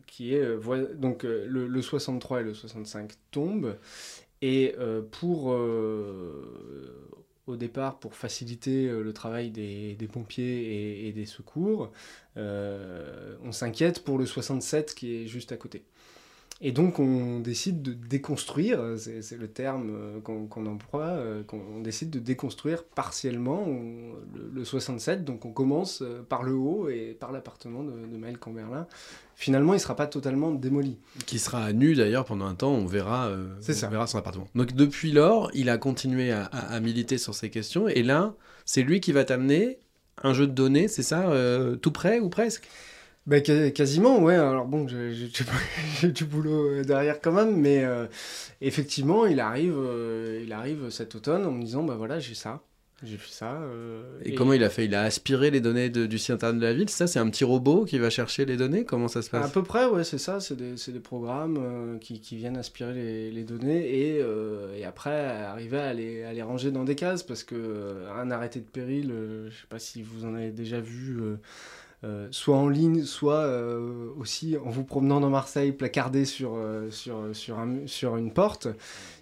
qui 0.05 0.33
est. 0.33 0.45
donc, 0.95 1.23
le, 1.23 1.67
le, 1.67 1.81
63 1.81 2.39
et 2.39 2.43
le 2.43 2.53
65 2.53 3.11
tombent. 3.31 3.75
Et 4.41 4.75
pour 5.11 5.47
au 7.47 7.55
départ 7.55 7.97
pour 7.97 8.13
faciliter 8.13 8.89
le 8.89 9.13
travail 9.13 9.51
des, 9.51 9.95
des 9.95 10.07
pompiers 10.07 10.45
et, 10.45 11.07
et, 11.07 11.11
des 11.11 11.25
secours. 11.25 11.91
on 12.37 13.51
s'inquiète 13.51 14.05
pour 14.05 14.17
le 14.17 14.25
67 14.25 14.95
qui 14.95 15.15
est 15.15 15.27
juste 15.27 15.51
à 15.51 15.57
côté. 15.57 15.83
Et 16.59 16.71
donc 16.71 16.97
on 16.97 17.39
décide 17.39 17.83
de 17.83 17.93
déconstruire, 17.93 18.79
c'est 18.97 19.37
le 19.37 19.47
terme 19.47 19.91
euh, 19.91 20.19
qu'on 20.19 20.65
emploie, 20.65 21.05
euh, 21.05 21.43
qu'on 21.43 21.81
décide 21.83 22.09
de 22.09 22.17
déconstruire 22.17 22.83
partiellement 22.83 23.67
le, 24.33 24.65
67. 24.65 25.23
Donc 25.23 25.45
on 25.45 25.51
commence 25.51 26.01
euh, 26.01 26.23
par 26.27 26.41
le 26.41 26.53
haut 26.53 26.89
et 26.89 27.15
par 27.19 27.31
l'appartement 27.31 27.83
de, 27.83 27.91
de 27.91 28.17
Maël 28.17 28.39
Camberlin. 28.39 28.87
Finalement, 29.35 29.73
il 29.73 29.75
ne 29.75 29.81
sera 29.81 29.95
pas 29.95 30.07
totalement 30.07 30.49
démoli. 30.51 30.97
Qui 31.27 31.37
sera 31.37 31.71
nu 31.73 31.93
d'ailleurs 31.93 32.25
pendant 32.25 32.47
un 32.47 32.55
temps, 32.55 32.73
on 32.73 32.87
verra, 32.87 33.29
on 33.31 33.89
verra 33.89 34.07
son 34.07 34.17
appartement. 34.17 34.47
Donc 34.55 34.73
depuis 34.73 35.11
lors, 35.11 35.51
il 35.53 35.69
a 35.69 35.77
continué 35.77 36.31
à, 36.31 36.45
à 36.45 36.79
militer 36.79 37.19
sur 37.19 37.35
ces 37.35 37.51
questions. 37.51 37.87
Et 37.87 38.01
là, 38.01 38.33
c'est 38.65 38.81
lui 38.81 38.99
qui 38.99 39.11
va 39.11 39.25
t'amener 39.25 39.77
un 40.23 40.33
jeu 40.33 40.47
de 40.47 40.53
données, 40.53 40.87
c'est 40.87 41.03
ça, 41.03 41.31
tout 41.83 41.91
près 41.91 42.19
ou 42.19 42.29
presque? 42.29 42.67
Bah, 43.27 43.41
quasiment, 43.41 44.21
ouais. 44.21 44.35
Alors 44.35 44.65
bon, 44.65 44.87
j'ai 44.87 45.13
du 46.09 46.23
boulot 46.23 46.81
derrière 46.83 47.19
quand 47.19 47.33
même, 47.33 47.57
mais 47.57 47.83
euh, 47.83 48.07
effectivement, 48.61 49.25
il 49.25 49.41
arrive, 49.41 49.75
euh, 49.77 50.41
il 50.45 50.53
arrive 50.53 50.89
cet 50.89 51.13
automne 51.13 51.45
en 51.45 51.51
me 51.51 51.61
disant, 51.61 51.83
bah 51.83 51.95
voilà, 51.97 52.19
j'ai 52.19 52.35
ça. 52.35 52.61
J'ai 53.03 53.17
fait 53.17 53.31
ça. 53.31 53.61
Euh, 53.61 54.01
et, 54.23 54.33
comment 54.33 54.53
il 54.53 54.63
a 54.63 54.69
fait? 54.71 54.85
Il 54.85 54.95
a 54.95 55.03
aspiré 55.03 55.51
les 55.51 55.59
données 55.59 55.89
du 55.89 56.17
site 56.17 56.31
internet 56.31 56.61
de 56.61 56.65
la 56.65 56.73
ville 56.73 56.89
Ça, 56.89 57.05
c'est 57.05 57.19
un 57.19 57.29
petit 57.29 57.43
robot 57.43 57.85
qui 57.85 57.99
va 57.99 58.09
chercher 58.09 58.45
les 58.45 58.57
données? 58.57 58.85
Comment 58.85 59.07
ça 59.07 59.21
se 59.21 59.29
passe? 59.29 59.45
À 59.45 59.49
peu 59.49 59.61
près, 59.61 59.85
ouais, 59.85 60.03
c'est 60.03 60.17
ça. 60.17 60.39
C'est 60.39 60.55
des, 60.55 60.73
des, 60.73 60.99
programmes 60.99 61.99
qui, 61.99 62.21
qui, 62.21 62.37
viennent 62.37 62.57
aspirer 62.57 62.93
les, 62.95 63.31
les 63.31 63.43
données 63.43 63.87
et, 63.87 64.23
et, 64.79 64.85
après 64.85 65.11
arriver 65.11 65.77
à 65.77 65.93
les, 65.93 66.23
à 66.23 66.33
les, 66.33 66.41
ranger 66.41 66.71
dans 66.71 66.85
des 66.85 66.95
cases 66.95 67.21
parce 67.21 67.43
que 67.43 68.07
un 68.17 68.31
arrêté 68.31 68.61
de 68.61 68.65
péril, 68.65 69.13
je 69.49 69.53
sais 69.53 69.67
pas 69.69 69.79
si 69.79 70.01
vous 70.01 70.25
en 70.25 70.33
avez 70.33 70.49
déjà 70.49 70.79
vu 70.79 71.19
euh, 72.03 72.27
soit 72.29 72.57
en 72.57 72.69
ligne, 72.69 73.03
soit 73.03 73.39
euh, 73.39 74.09
aussi 74.17 74.55
en 74.57 74.69
vous 74.69 74.83
promenant 74.83 75.19
dans 75.19 75.31
Marseille, 75.31 75.71
placardé 75.71 76.25
sur, 76.25 76.53
euh, 76.55 76.91
sur, 76.91 77.35
sur, 77.35 77.57
un, 77.57 77.87
sur 77.87 78.17
une 78.17 78.31
porte 78.31 78.67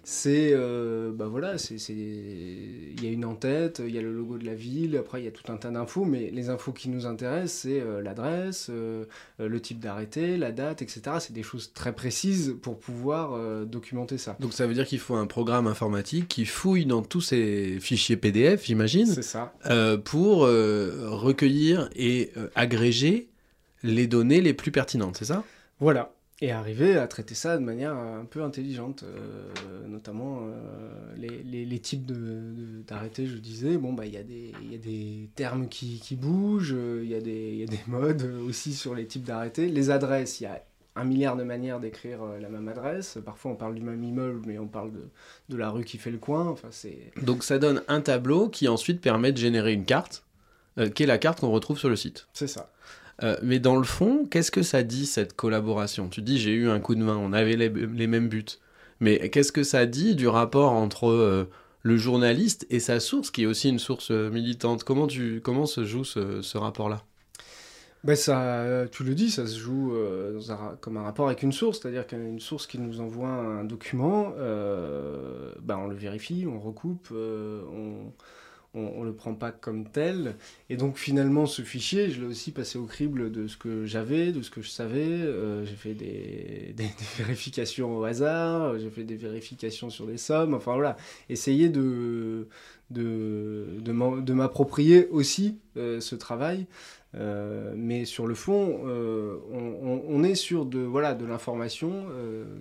c'est 0.08 0.52
euh, 0.52 1.10
bah 1.12 1.26
voilà 1.26 1.58
c'est 1.58 1.74
il 1.74 3.02
y 3.02 3.08
a 3.08 3.10
une 3.10 3.24
en-tête 3.24 3.82
il 3.84 3.92
y 3.92 3.98
a 3.98 4.00
le 4.00 4.12
logo 4.12 4.38
de 4.38 4.46
la 4.46 4.54
ville 4.54 4.96
après 4.96 5.20
il 5.20 5.24
y 5.24 5.26
a 5.28 5.32
tout 5.32 5.50
un 5.50 5.56
tas 5.56 5.72
d'infos 5.72 6.04
mais 6.04 6.30
les 6.30 6.48
infos 6.48 6.70
qui 6.70 6.88
nous 6.90 7.06
intéressent 7.06 7.62
c'est 7.62 7.80
euh, 7.80 8.00
l'adresse 8.00 8.68
euh, 8.70 9.06
le 9.40 9.60
type 9.60 9.80
d'arrêté 9.80 10.36
la 10.36 10.52
date 10.52 10.80
etc 10.80 11.16
c'est 11.18 11.32
des 11.32 11.42
choses 11.42 11.72
très 11.72 11.92
précises 11.92 12.54
pour 12.62 12.78
pouvoir 12.78 13.36
documenter 13.66 14.16
ça. 14.16 14.36
Donc 14.38 14.52
ça 14.52 14.68
veut 14.68 14.74
dire 14.74 14.86
qu'il 14.86 15.00
faut 15.00 15.16
un 15.16 15.26
programme 15.26 15.66
informatique 15.66 16.28
qui 16.28 16.44
fouille 16.44 16.86
dans 16.86 17.02
tous 17.02 17.20
ces 17.20 17.78
fichiers 17.80 18.16
PDF 18.16 18.64
j'imagine 18.64 19.06
c'est 19.06 19.22
ça. 19.22 19.54
pour 20.04 20.42
recueillir 20.42 21.90
et 21.96 22.30
agréger 22.54 23.28
les 23.82 24.06
données 24.06 24.40
les 24.40 24.54
plus 24.54 24.70
pertinentes 24.70 25.16
c'est 25.16 25.24
ça? 25.24 25.42
Voilà 25.80 26.15
et 26.42 26.52
arriver 26.52 26.96
à 26.96 27.06
traiter 27.06 27.34
ça 27.34 27.56
de 27.56 27.62
manière 27.62 27.94
un 27.94 28.26
peu 28.26 28.42
intelligente, 28.42 29.04
euh, 29.04 29.86
notamment 29.86 30.40
euh, 30.42 31.14
les, 31.16 31.42
les, 31.42 31.64
les, 31.64 31.78
types 31.78 32.04
d'arrêtés, 32.86 33.22
de, 33.22 33.28
je 33.28 33.36
disais, 33.36 33.78
bon, 33.78 33.94
bah, 33.94 34.04
il 34.04 34.12
y, 34.12 34.16
y, 34.16 34.74
a 34.74 34.78
des 34.78 35.30
termes 35.34 35.68
qui, 35.68 35.98
qui 35.98 36.14
bougent, 36.14 36.76
il 37.02 37.08
y, 37.08 37.12
y, 37.12 37.14
a 37.62 37.66
des 37.66 37.80
modes 37.86 38.30
aussi 38.46 38.74
sur 38.74 38.94
les 38.94 39.06
types 39.06 39.24
d'arrêtés. 39.24 39.68
Les 39.68 39.90
adresses, 39.90 40.40
il 40.40 40.44
y 40.44 40.46
a 40.46 40.62
un 40.94 41.04
milliard 41.04 41.36
de 41.36 41.42
manières 41.42 41.80
d'écrire 41.80 42.22
euh, 42.22 42.38
la 42.38 42.50
même 42.50 42.68
adresse. 42.68 43.16
Parfois, 43.24 43.52
on 43.52 43.56
parle 43.56 43.74
du 43.74 43.82
même 43.82 44.04
immeuble, 44.04 44.42
mais 44.46 44.58
on 44.58 44.68
parle 44.68 44.92
de, 44.92 45.08
de 45.48 45.56
la 45.56 45.70
rue 45.70 45.84
qui 45.84 45.96
fait 45.96 46.10
le 46.10 46.18
coin. 46.18 46.48
Enfin, 46.48 46.68
Donc, 47.22 47.44
ça 47.44 47.58
donne 47.58 47.82
un 47.88 48.02
tableau 48.02 48.50
qui 48.50 48.68
ensuite 48.68 49.00
permet 49.00 49.32
de 49.32 49.38
générer 49.38 49.72
une 49.72 49.86
carte, 49.86 50.22
qui 50.94 51.04
est 51.04 51.06
la 51.06 51.16
carte 51.16 51.40
qu'on 51.40 51.50
retrouve 51.50 51.78
sur 51.78 51.88
le 51.88 51.96
site. 51.96 52.28
C'est 52.34 52.46
ça. 52.46 52.70
Euh, 53.22 53.36
mais 53.42 53.58
dans 53.58 53.76
le 53.76 53.84
fond, 53.84 54.26
qu'est-ce 54.30 54.50
que 54.50 54.62
ça 54.62 54.82
dit 54.82 55.06
cette 55.06 55.34
collaboration? 55.34 56.08
Tu 56.08 56.22
dis 56.22 56.38
j'ai 56.38 56.52
eu 56.52 56.68
un 56.68 56.80
coup 56.80 56.94
de 56.94 57.02
main, 57.02 57.16
on 57.16 57.32
avait 57.32 57.56
les, 57.56 58.06
mêmes 58.06 58.28
buts. 58.28 58.44
Mais 59.00 59.30
qu'est-ce 59.30 59.52
que 59.52 59.62
ça 59.62 59.86
dit 59.86 60.14
du 60.14 60.28
rapport 60.28 60.72
entre 60.72 61.08
euh, 61.08 61.48
le 61.82 61.96
journaliste 61.96 62.66
et 62.70 62.80
sa 62.80 63.00
source, 63.00 63.30
qui 63.30 63.42
est 63.44 63.46
aussi 63.46 63.68
une 63.68 63.78
source 63.78 64.10
euh, 64.10 64.30
militante? 64.30 64.84
Comment, 64.84 65.06
tu, 65.06 65.40
comment 65.42 65.66
se 65.66 65.84
joue 65.84 66.04
ce, 66.04 66.56
rapport-là? 66.56 67.02
Ben 68.04 68.14
ça, 68.14 68.84
tu 68.92 69.02
le 69.02 69.14
dis, 69.14 69.30
ça 69.30 69.46
se 69.46 69.58
joue 69.58 69.92
comme 70.80 70.96
un 70.96 71.02
rapport 71.02 71.26
avec 71.26 71.42
une 71.42 71.50
source, 71.50 71.80
c'est-à-dire 71.80 72.06
qu'une 72.06 72.38
source 72.38 72.68
qui 72.68 72.78
nous 72.78 73.00
envoie 73.00 73.28
un 73.28 73.64
document, 73.64 74.32
ben 75.60 75.76
on 75.76 75.88
le 75.88 75.96
vérifie, 75.96 76.46
on 76.48 76.60
recoupe, 76.60 77.08
on, 77.10 78.12
on, 78.76 79.00
ne 79.00 79.06
le 79.06 79.14
prend 79.14 79.34
pas 79.34 79.50
comme 79.50 79.88
tel. 79.88 80.36
Et 80.70 80.76
donc 80.76 80.98
finalement, 80.98 81.46
ce 81.46 81.62
fichier, 81.62 82.10
je 82.10 82.20
l'ai 82.20 82.26
aussi 82.26 82.52
passé 82.52 82.78
au 82.78 82.84
crible 82.84 83.30
de 83.30 83.46
ce 83.46 83.56
que 83.56 83.86
j'avais, 83.86 84.32
de 84.32 84.42
ce 84.42 84.50
que 84.50 84.60
je 84.60 84.68
savais. 84.68 85.00
Euh, 85.00 85.64
j'ai 85.64 85.76
fait 85.76 85.94
des, 85.94 86.74
vérifications 87.18 87.98
au 87.98 88.04
hasard, 88.04 88.78
j'ai 88.78 88.90
fait 88.90 89.04
des 89.04 89.16
vérifications 89.16 89.90
sur 89.90 90.06
des 90.06 90.18
sommes. 90.18 90.54
Enfin 90.54 90.74
voilà, 90.74 90.96
essayer 91.28 91.68
de, 91.68 92.48
de, 92.90 93.66
de 93.80 94.32
m'approprier 94.32 95.08
aussi 95.08 95.58
euh, 95.76 96.00
ce 96.00 96.14
travail. 96.14 96.66
Euh, 97.14 97.72
mais 97.76 98.04
sur 98.04 98.26
le 98.26 98.34
fond, 98.34 98.80
on, 98.84 100.02
on, 100.06 100.22
est 100.22 100.34
sur 100.34 100.66
de, 100.66 100.80
voilà, 100.80 101.14
de 101.14 101.24
l'information 101.24 102.06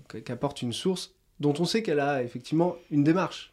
qu'apporte 0.08 0.62
une 0.62 0.72
source 0.72 1.14
dont 1.40 1.54
on 1.60 1.66
sait 1.66 1.84
qu'elle 1.84 2.00
a 2.00 2.24
effectivement 2.24 2.78
une 2.92 3.04
démarche. 3.04 3.52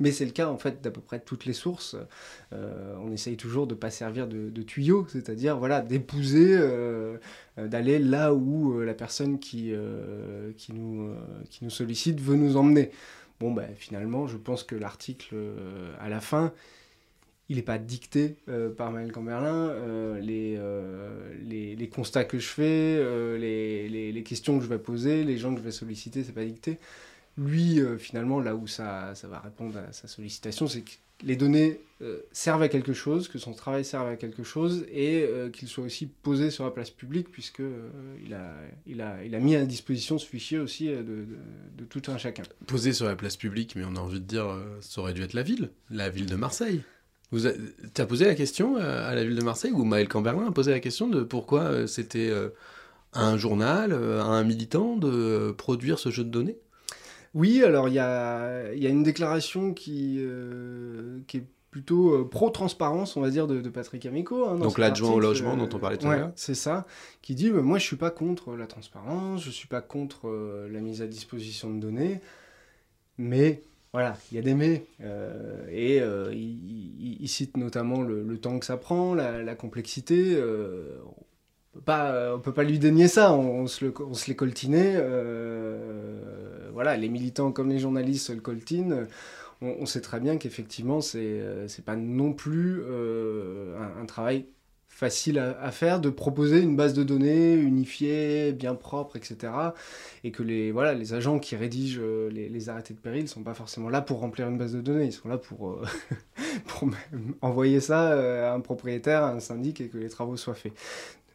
Mais 0.00 0.12
c'est 0.12 0.24
le 0.24 0.30
cas 0.30 0.48
en 0.48 0.58
fait 0.58 0.80
d'à 0.80 0.90
peu 0.90 1.00
près 1.00 1.20
toutes 1.20 1.44
les 1.44 1.52
sources. 1.52 1.96
Euh, 2.52 2.94
on 3.00 3.10
essaye 3.10 3.36
toujours 3.36 3.66
de 3.66 3.74
ne 3.74 3.78
pas 3.78 3.90
servir 3.90 4.28
de, 4.28 4.62
tuyau, 4.62 5.06
c'est-à-dire 5.08 5.56
voilà, 5.56 5.80
d'épouser, 5.80 6.56
euh, 6.56 7.18
d'aller 7.56 7.98
là 7.98 8.34
où 8.34 8.78
euh, 8.78 8.84
la 8.84 8.94
personne 8.94 9.38
qui, 9.38 9.72
qui, 10.56 10.72
nous, 10.72 11.10
qui 11.50 11.64
nous 11.64 11.70
sollicite 11.70 12.20
veut 12.20 12.36
nous 12.36 12.56
emmener. 12.56 12.90
Bon, 13.40 13.52
ben, 13.52 13.68
finalement, 13.76 14.26
je 14.26 14.36
pense 14.36 14.64
que 14.64 14.74
l'article 14.74 15.36
à 16.00 16.08
la 16.08 16.20
fin, 16.20 16.52
il 17.48 17.56
n'est 17.56 17.62
pas 17.62 17.78
dicté 17.78 18.36
par 18.76 18.90
Maël 18.90 19.10
Camberlin. 19.10 19.74
Les, 20.20 20.58
les, 21.44 21.76
les, 21.76 21.88
constats 21.88 22.24
que 22.24 22.38
je 22.38 22.48
fais, 22.48 23.38
les, 23.38 23.88
les, 23.88 24.22
questions 24.22 24.58
que 24.58 24.64
je 24.64 24.68
vais 24.68 24.78
poser, 24.78 25.24
les 25.24 25.38
gens 25.38 25.52
que 25.52 25.60
je 25.60 25.64
vais 25.64 25.70
solliciter, 25.72 26.24
c'est 26.24 26.32
pas 26.32 26.44
dicté 26.44 26.78
lui, 27.38 27.80
euh, 27.80 27.96
finalement, 27.96 28.40
là 28.40 28.54
où 28.54 28.66
ça, 28.66 29.12
va 29.24 29.38
répondre 29.38 29.78
à 29.78 29.92
sa 29.92 30.08
sollicitation, 30.08 30.66
c'est 30.66 30.82
que 30.82 30.90
les 31.22 31.36
données 31.36 31.80
euh, 32.02 32.20
servent 32.32 32.62
à 32.62 32.68
quelque 32.68 32.92
chose, 32.92 33.28
que 33.28 33.38
son 33.38 33.52
travail 33.52 33.84
serve 33.84 34.08
à 34.08 34.16
quelque 34.16 34.42
chose, 34.42 34.84
et 34.90 35.22
euh, 35.22 35.48
qu'il 35.48 35.68
soit 35.68 35.84
aussi 35.84 36.06
posé 36.06 36.50
sur 36.50 36.64
la 36.64 36.70
place 36.70 36.90
publique, 36.90 37.30
puisque 37.30 37.62
il, 38.24 38.34
a, 38.34 39.04
a, 39.04 39.36
a 39.36 39.38
mis 39.40 39.56
à 39.56 39.64
disposition 39.64 40.18
ce 40.18 40.26
fichier 40.26 40.58
aussi 40.58 40.88
de, 40.88 41.84
tout 41.88 42.02
un 42.08 42.18
chacun. 42.18 42.42
Posé 42.66 42.92
sur 42.92 43.06
la 43.06 43.16
place 43.16 43.36
publique, 43.36 43.74
mais 43.76 43.84
on 43.86 43.96
a 43.96 44.00
envie 44.00 44.20
de 44.20 44.26
dire, 44.26 44.46
ça 44.80 45.00
aurait 45.00 45.14
dû 45.14 45.22
être 45.22 45.34
la 45.34 45.42
ville, 45.42 45.70
la 45.90 46.10
ville 46.10 46.26
de 46.26 46.36
Marseille. 46.36 46.82
Vous 47.30 47.46
as 47.46 48.06
posé 48.06 48.24
la 48.24 48.34
question 48.34 48.76
à 48.76 49.14
la 49.14 49.24
ville 49.24 49.36
de 49.36 49.44
Marseille, 49.44 49.72
ou 49.72 49.84
Maël 49.84 50.08
Camberlin 50.08 50.48
a 50.48 50.52
posé 50.52 50.70
la 50.70 50.80
question 50.80 51.08
de 51.08 51.22
pourquoi 51.22 51.86
c'était 51.86 52.32
à 53.12 53.26
un 53.26 53.36
journal, 53.36 53.92
à 53.92 54.24
un 54.24 54.44
militant 54.44 54.96
de 54.96 55.52
produire 55.56 55.98
ce 55.98 56.10
jeu 56.10 56.24
de 56.24 56.30
données? 56.30 56.58
Oui, 57.34 57.62
alors 57.62 57.88
il 57.88 57.94
y 57.94 57.98
a, 57.98 58.72
y 58.74 58.86
a, 58.86 58.90
une 58.90 59.02
déclaration 59.02 59.74
qui, 59.74 60.16
euh, 60.18 61.20
qui 61.26 61.38
est 61.38 61.44
plutôt 61.70 62.14
euh, 62.14 62.28
pro-transparence, 62.28 63.16
on 63.16 63.20
va 63.20 63.30
dire, 63.30 63.46
de, 63.46 63.68
Patrick 63.68 64.06
Amico. 64.06 64.46
Hein, 64.46 64.56
Donc 64.56 64.78
l'adjoint 64.78 65.12
au 65.12 65.20
logement 65.20 65.56
dont 65.56 65.68
on 65.72 65.78
parlait 65.78 65.98
tout 65.98 66.08
à 66.08 66.16
l'heure. 66.16 66.32
C'est 66.36 66.54
ça, 66.54 66.86
qui 67.22 67.34
dit 67.34 67.50
bah, 67.50 67.62
Moi, 67.62 67.78
je 67.78 67.84
suis 67.84 67.96
pas 67.96 68.10
contre 68.10 68.56
la 68.56 68.66
transparence, 68.66 69.44
je 69.44 69.50
suis 69.50 69.68
pas 69.68 69.80
contre 69.80 70.28
euh, 70.28 70.68
la 70.72 70.80
mise 70.80 71.02
à 71.02 71.06
disposition 71.06 71.70
de 71.70 71.78
données, 71.78 72.20
mais 73.18 73.62
voilà, 73.92 74.16
il 74.30 74.36
y 74.36 74.38
a 74.38 74.42
des 74.42 74.54
mais. 74.54 74.84
et 75.70 76.00
il, 76.32 77.28
cite 77.28 77.56
notamment 77.56 78.02
le, 78.02 78.38
temps 78.38 78.58
que 78.58 78.66
ça 78.66 78.76
prend, 78.76 79.14
la, 79.14 79.42
la 79.42 79.54
complexité 79.54 80.38
euh, 81.88 82.34
on 82.34 82.40
peut 82.40 82.52
pas 82.52 82.64
lui 82.64 82.78
dénier 82.78 83.08
ça, 83.08 83.32
on, 83.32 83.66
se, 83.66 83.84
le, 83.84 83.94
on 84.00 84.14
se 84.14 84.26
les 84.28 84.36
coltinait. 84.36 84.96
Euh, 86.78 86.82
voilà, 86.82 86.96
les 86.96 87.08
militants 87.08 87.52
comme 87.52 87.68
les 87.68 87.78
journalistes 87.78 88.30
le 88.30 88.40
coltinent. 88.40 89.06
On, 89.60 89.86
sait 89.86 90.00
très 90.00 90.20
bien 90.20 90.36
qu'effectivement, 90.36 91.00
c'est 91.00 91.18
euh, 91.18 91.66
c'est 91.66 91.84
pas 91.84 91.96
non 91.96 92.32
plus 92.32 92.80
un, 94.00 94.06
travail 94.06 94.46
facile 94.88 95.40
à, 95.40 95.70
faire 95.72 96.00
de 96.00 96.10
proposer 96.10 96.60
une 96.60 96.76
base 96.76 96.94
de 96.94 97.02
données 97.02 97.54
unifiée, 97.54 98.52
bien 98.52 98.76
propre, 98.76 99.16
etc. 99.16 99.52
Et 100.22 100.30
que 100.30 100.44
les, 100.44 100.70
voilà, 100.70 100.94
les 100.94 101.12
agents 101.12 101.40
qui 101.40 101.56
rédigent 101.56 102.00
les, 102.30 102.48
les 102.48 102.68
arrêtés 102.68 102.94
de 102.94 103.00
péril 103.00 103.22
ne 103.22 103.28
sont 103.28 103.42
pas 103.42 103.54
forcément 103.54 103.88
là 103.88 104.00
pour 104.00 104.20
remplir 104.20 104.48
une 104.48 104.58
base 104.58 104.72
de 104.72 104.80
données, 104.80 105.06
ils 105.06 105.12
sont 105.12 105.28
là 105.28 105.38
pour 105.38 105.80
envoyer 107.40 107.80
ça 107.80 108.50
à 108.50 108.54
un 108.54 108.60
propriétaire, 108.60 109.24
à 109.24 109.32
un 109.32 109.40
syndic 109.40 109.80
et 109.80 109.88
que 109.88 109.98
les 109.98 110.08
travaux 110.08 110.36
soient 110.36 110.54
faits. 110.54 110.72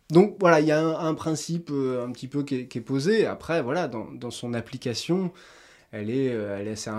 Donc 0.09 0.37
voilà, 0.39 0.59
il 0.59 0.67
y 0.67 0.71
a 0.71 0.79
un, 0.79 1.13
principe 1.13 1.69
euh, 1.71 2.05
un 2.05 2.11
petit 2.11 2.27
peu 2.27 2.43
qui 2.43 2.55
est, 2.55 2.81
posé. 2.81 3.25
Après, 3.25 3.61
voilà, 3.61 3.87
dans, 3.87 4.31
son 4.31 4.53
application, 4.53 5.31
elle 5.91 6.09
est, 6.09 6.25
elle 6.25 6.67
est 6.67 6.71
assez, 6.71 6.91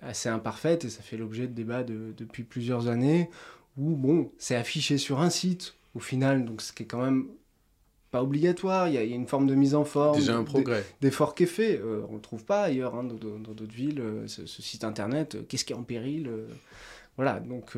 assez, 0.00 0.28
imparfaite 0.28 0.84
et 0.84 0.90
ça 0.90 1.02
fait 1.02 1.16
l'objet 1.16 1.46
de 1.46 1.52
débats 1.52 1.82
depuis 1.82 2.44
plusieurs 2.44 2.88
années 2.88 3.30
où 3.76 3.96
bon, 3.96 4.30
c'est 4.38 4.56
affiché 4.56 4.98
sur 4.98 5.20
un 5.20 5.30
site 5.30 5.74
au 5.94 6.00
final, 6.00 6.44
donc 6.44 6.62
ce 6.62 6.72
qui 6.72 6.82
est 6.82 6.86
quand 6.86 7.02
même 7.02 7.26
pas 8.10 8.22
obligatoire, 8.22 8.88
il 8.88 8.94
y, 8.94 8.98
a, 8.98 9.02
une 9.02 9.26
forme 9.26 9.46
de 9.46 9.54
mise 9.54 9.74
en 9.74 9.84
forme. 9.84 10.18
Déjà 10.18 10.36
un 10.36 10.44
progrès. 10.44 10.84
D'effort 11.00 11.34
qui 11.34 11.44
est 11.44 11.46
fait. 11.46 11.80
on 11.82 12.10
ne 12.10 12.16
le 12.16 12.20
trouve 12.20 12.44
pas 12.44 12.62
ailleurs, 12.64 12.94
hein, 12.94 13.04
dans 13.04 13.14
d'autres 13.54 13.74
villes, 13.74 14.02
ce, 14.26 14.46
site 14.46 14.84
internet, 14.84 15.38
qu'est-ce 15.48 15.64
qui 15.64 15.72
est 15.72 15.76
en 15.76 15.82
péril 15.82 16.30
Voilà, 17.16 17.40
donc, 17.40 17.74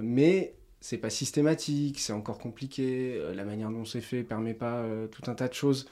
mais 0.00 0.54
c'est 0.84 0.98
pas 0.98 1.08
systématique, 1.08 1.98
c'est 1.98 2.12
encore 2.12 2.38
compliqué, 2.38 3.14
euh, 3.16 3.34
la 3.34 3.44
manière 3.44 3.70
dont 3.70 3.86
c'est 3.86 4.02
fait 4.02 4.22
permet 4.22 4.52
pas 4.52 4.80
euh, 4.80 5.06
tout 5.06 5.22
un 5.30 5.34
tas 5.34 5.48
de 5.48 5.54
choses. 5.54 5.86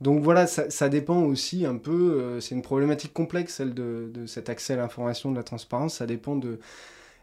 Donc 0.00 0.20
voilà, 0.24 0.48
ça, 0.48 0.88
dépend 0.88 1.22
aussi 1.22 1.64
un 1.64 1.76
peu, 1.76 1.92
euh, 2.20 2.40
c'est 2.40 2.56
une 2.56 2.62
problématique 2.62 3.12
complexe, 3.12 3.54
celle 3.54 3.72
de, 3.72 4.26
cet 4.26 4.50
accès 4.50 4.72
à 4.72 4.76
l'information, 4.78 5.30
de 5.30 5.36
la 5.36 5.44
transparence, 5.44 5.94
ça 5.98 6.06
dépend 6.06 6.34
de 6.34 6.58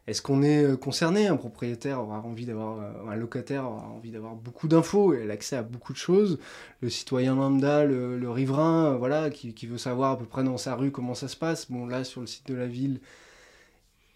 est-ce 0.07 0.21
qu'on 0.21 0.43
est 0.43 0.79
concerné, 0.79 1.27
un 1.27 1.35
propriétaire 1.35 1.99
aura 2.01 2.21
envie 2.21 2.45
d'avoir, 2.45 2.79
un 3.09 3.15
locataire 3.15 3.65
aura 3.65 3.89
envie 3.89 4.11
d'avoir 4.11 4.35
beaucoup 4.35 4.69
d'infos 4.69 5.13
et 5.13 5.25
l'accès 5.25 5.57
à 5.57 5.63
beaucoup 5.63 5.91
de 5.91 5.97
choses, 5.97 6.39
le 6.81 6.89
citoyen 6.89 7.35
lambda, 7.35 7.83
le, 7.83 8.29
riverain, 8.31 8.95
voilà, 8.95 9.29
qui, 9.29 9.53
qui, 9.53 9.67
veut 9.67 9.77
savoir 9.77 10.11
à 10.11 10.17
peu 10.17 10.25
près 10.25 10.43
dans 10.45 10.57
sa 10.57 10.75
rue 10.75 10.91
comment 10.91 11.15
ça 11.15 11.27
se 11.27 11.35
passe, 11.35 11.69
bon 11.69 11.85
là 11.85 12.05
sur 12.05 12.21
le 12.21 12.27
site 12.27 12.47
de 12.47 12.55
la 12.55 12.67
ville, 12.67 13.01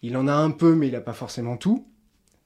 il 0.01 0.15
en 0.15 0.29
a 0.29 0.33
un 0.33 0.51
peu 0.51 0.73
mais 0.73 0.87
il 0.87 0.93
n'a 0.93 1.01
pas 1.01 1.13
forcément 1.13 1.57
tout 1.57 1.85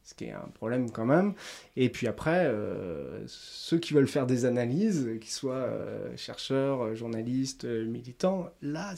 ce 0.03 0.13
qui 0.13 0.25
est 0.25 0.31
un 0.31 0.49
problème 0.53 0.91
quand 0.91 1.05
même. 1.05 1.33
Et 1.75 1.89
puis 1.89 2.07
après, 2.07 2.45
euh, 2.45 3.23
ceux 3.27 3.79
qui 3.79 3.93
veulent 3.93 4.07
faire 4.07 4.27
des 4.27 4.45
analyses, 4.45 5.09
qu'ils 5.19 5.31
soient 5.31 5.53
euh, 5.53 6.15
chercheurs, 6.17 6.81
euh, 6.81 6.95
journalistes, 6.95 7.65
militants, 7.65 8.49
là, 8.61 8.93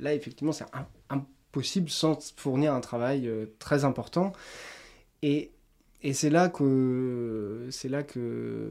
là 0.00 0.14
effectivement, 0.14 0.52
c'est 0.52 0.66
impossible 1.08 1.90
sans 1.90 2.32
fournir 2.36 2.74
un 2.74 2.80
travail 2.80 3.30
très 3.58 3.84
important. 3.84 4.32
Et, 5.22 5.52
et 6.02 6.12
c'est 6.12 6.30
là 6.30 6.48
que 6.48 7.68
c'est 7.70 7.88
là 7.88 8.02
que 8.02 8.70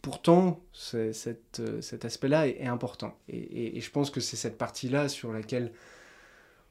pourtant 0.00 0.60
cet 0.72 2.04
aspect-là 2.04 2.48
est, 2.48 2.66
important. 2.66 3.16
Et, 3.28 3.76
et, 3.76 3.80
je 3.80 3.90
pense 3.90 4.10
que 4.10 4.20
c'est 4.20 4.36
cette 4.36 4.56
partie-là 4.56 5.08
sur 5.08 5.32
laquelle 5.32 5.72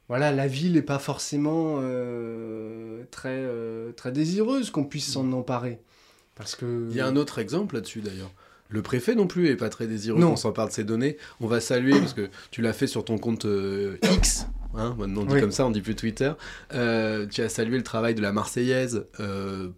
voilà, 0.08 0.32
la 0.32 0.46
ville 0.46 0.72
n'est 0.72 0.82
pas 0.82 0.98
forcément 0.98 1.80
euh, 1.82 3.02
très, 3.10 3.36
euh, 3.36 3.92
très 3.92 4.10
désireuse 4.10 4.70
qu'on 4.70 4.84
puisse 4.84 5.12
s'en 5.12 5.30
emparer. 5.32 5.80
Parce 6.34 6.54
que... 6.56 6.86
Il 6.90 6.96
y 6.96 7.00
a 7.00 7.06
un 7.06 7.16
autre 7.16 7.38
exemple 7.38 7.74
là-dessus 7.74 8.00
d'ailleurs. 8.00 8.32
Le 8.70 8.82
préfet 8.82 9.14
non 9.14 9.26
plus 9.26 9.48
est 9.48 9.56
pas 9.56 9.68
très 9.70 9.86
désireux 9.86 10.20
qu'on 10.20 10.36
s'empare 10.36 10.68
de 10.68 10.72
ces 10.72 10.84
données. 10.84 11.16
On 11.40 11.46
va 11.46 11.60
saluer, 11.60 11.98
parce 11.98 12.12
que 12.12 12.28
tu 12.50 12.60
l'as 12.60 12.74
fait 12.74 12.86
sur 12.86 13.04
ton 13.04 13.16
compte 13.16 13.46
euh, 13.46 13.96
X, 14.12 14.46
hein, 14.74 14.94
maintenant 14.98 15.22
on 15.22 15.24
dit 15.24 15.40
comme 15.40 15.52
ça, 15.52 15.66
on 15.66 15.70
dit 15.70 15.80
plus 15.80 15.94
Twitter. 15.94 16.32
tu 16.70 16.76
as 16.76 17.48
salué 17.48 17.76
le 17.76 17.82
travail 17.82 18.14
de 18.14 18.20
la 18.20 18.32
Marseillaise 18.32 19.06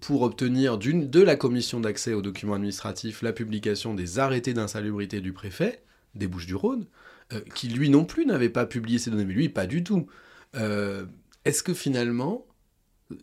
pour 0.00 0.22
obtenir 0.22 0.76
de 0.78 1.20
la 1.20 1.36
commission 1.36 1.78
d'accès 1.80 2.14
aux 2.14 2.22
documents 2.22 2.54
administratifs 2.54 3.22
la 3.22 3.32
publication 3.32 3.94
des 3.94 4.18
arrêtés 4.18 4.54
d'insalubrité 4.54 5.20
du 5.20 5.32
préfet 5.32 5.82
des 6.14 6.26
Bouches-du-Rhône. 6.26 6.86
Euh, 7.32 7.40
qui 7.54 7.68
lui 7.68 7.90
non 7.90 8.04
plus 8.04 8.26
n'avait 8.26 8.48
pas 8.48 8.66
publié 8.66 8.98
ces 8.98 9.10
données, 9.10 9.24
mais 9.24 9.34
lui 9.34 9.48
pas 9.48 9.66
du 9.66 9.84
tout. 9.84 10.08
Euh, 10.56 11.06
est-ce 11.44 11.62
que 11.62 11.74
finalement, 11.74 12.44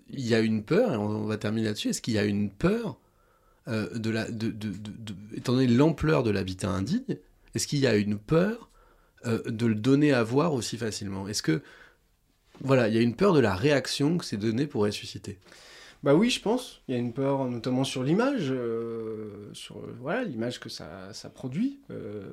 il 0.09 0.25
y 0.25 0.33
a 0.33 0.39
une 0.39 0.63
peur, 0.63 0.93
et 0.93 0.97
on 0.97 1.25
va 1.25 1.37
terminer 1.37 1.67
là-dessus, 1.67 1.89
est-ce 1.89 2.01
qu'il 2.01 2.13
y 2.13 2.17
a 2.17 2.23
une 2.23 2.49
peur 2.49 2.99
euh, 3.67 3.89
de 3.97 4.09
la, 4.09 4.31
de, 4.31 4.49
de, 4.49 4.71
étant 5.35 5.53
donné 5.53 5.67
l'ampleur 5.67 6.23
de 6.23 6.29
l'habitat 6.29 6.69
indigne, 6.69 7.17
est-ce 7.53 7.67
qu'il 7.67 7.79
y 7.79 7.87
a 7.87 7.95
une 7.95 8.17
peur 8.17 8.69
de 9.25 9.65
le 9.65 9.75
donner 9.75 10.13
à 10.13 10.23
voir 10.23 10.53
aussi 10.53 10.77
facilement? 10.77 11.27
Est-ce 11.27 11.43
que, 11.43 11.61
voilà, 12.61 12.87
il 12.87 12.95
y 12.95 12.97
a 12.97 13.01
une 13.01 13.15
peur 13.15 13.33
de 13.33 13.41
la 13.41 13.55
réaction 13.55 14.17
que 14.17 14.23
ces 14.23 14.37
données 14.37 14.67
pourraient 14.67 14.91
susciter? 14.91 15.37
Bah 16.03 16.13
oui, 16.13 16.29
je 16.29 16.41
pense. 16.41 16.81
Il 16.87 16.93
y 16.93 16.97
a 16.97 16.99
une 16.99 17.13
peur, 17.13 17.45
notamment 17.45 17.83
sur 17.83 18.03
l'image, 18.03 18.51
euh, 18.51 19.49
sur 19.53 19.77
voilà 19.99 20.23
l'image 20.23 20.59
que 20.59 20.69
ça, 20.69 21.11
ça 21.13 21.29
produit 21.29 21.79
euh, 21.91 22.23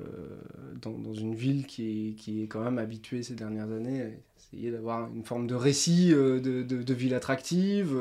dans, 0.81 1.13
une 1.13 1.33
ville 1.33 1.65
qui 1.65 2.09
est, 2.09 2.13
qui 2.13 2.43
est 2.43 2.47
quand 2.47 2.63
même 2.63 2.77
habituée 2.77 3.23
ces 3.23 3.33
dernières 3.33 3.71
années 3.71 4.01
à 4.03 4.05
essayer 4.37 4.71
d'avoir 4.71 5.09
une 5.13 5.23
forme 5.23 5.47
de 5.47 5.55
récit 5.55 6.13
euh, 6.13 6.39
de, 6.39 6.61
de, 6.61 6.93
ville 6.93 7.15
attractive. 7.15 7.99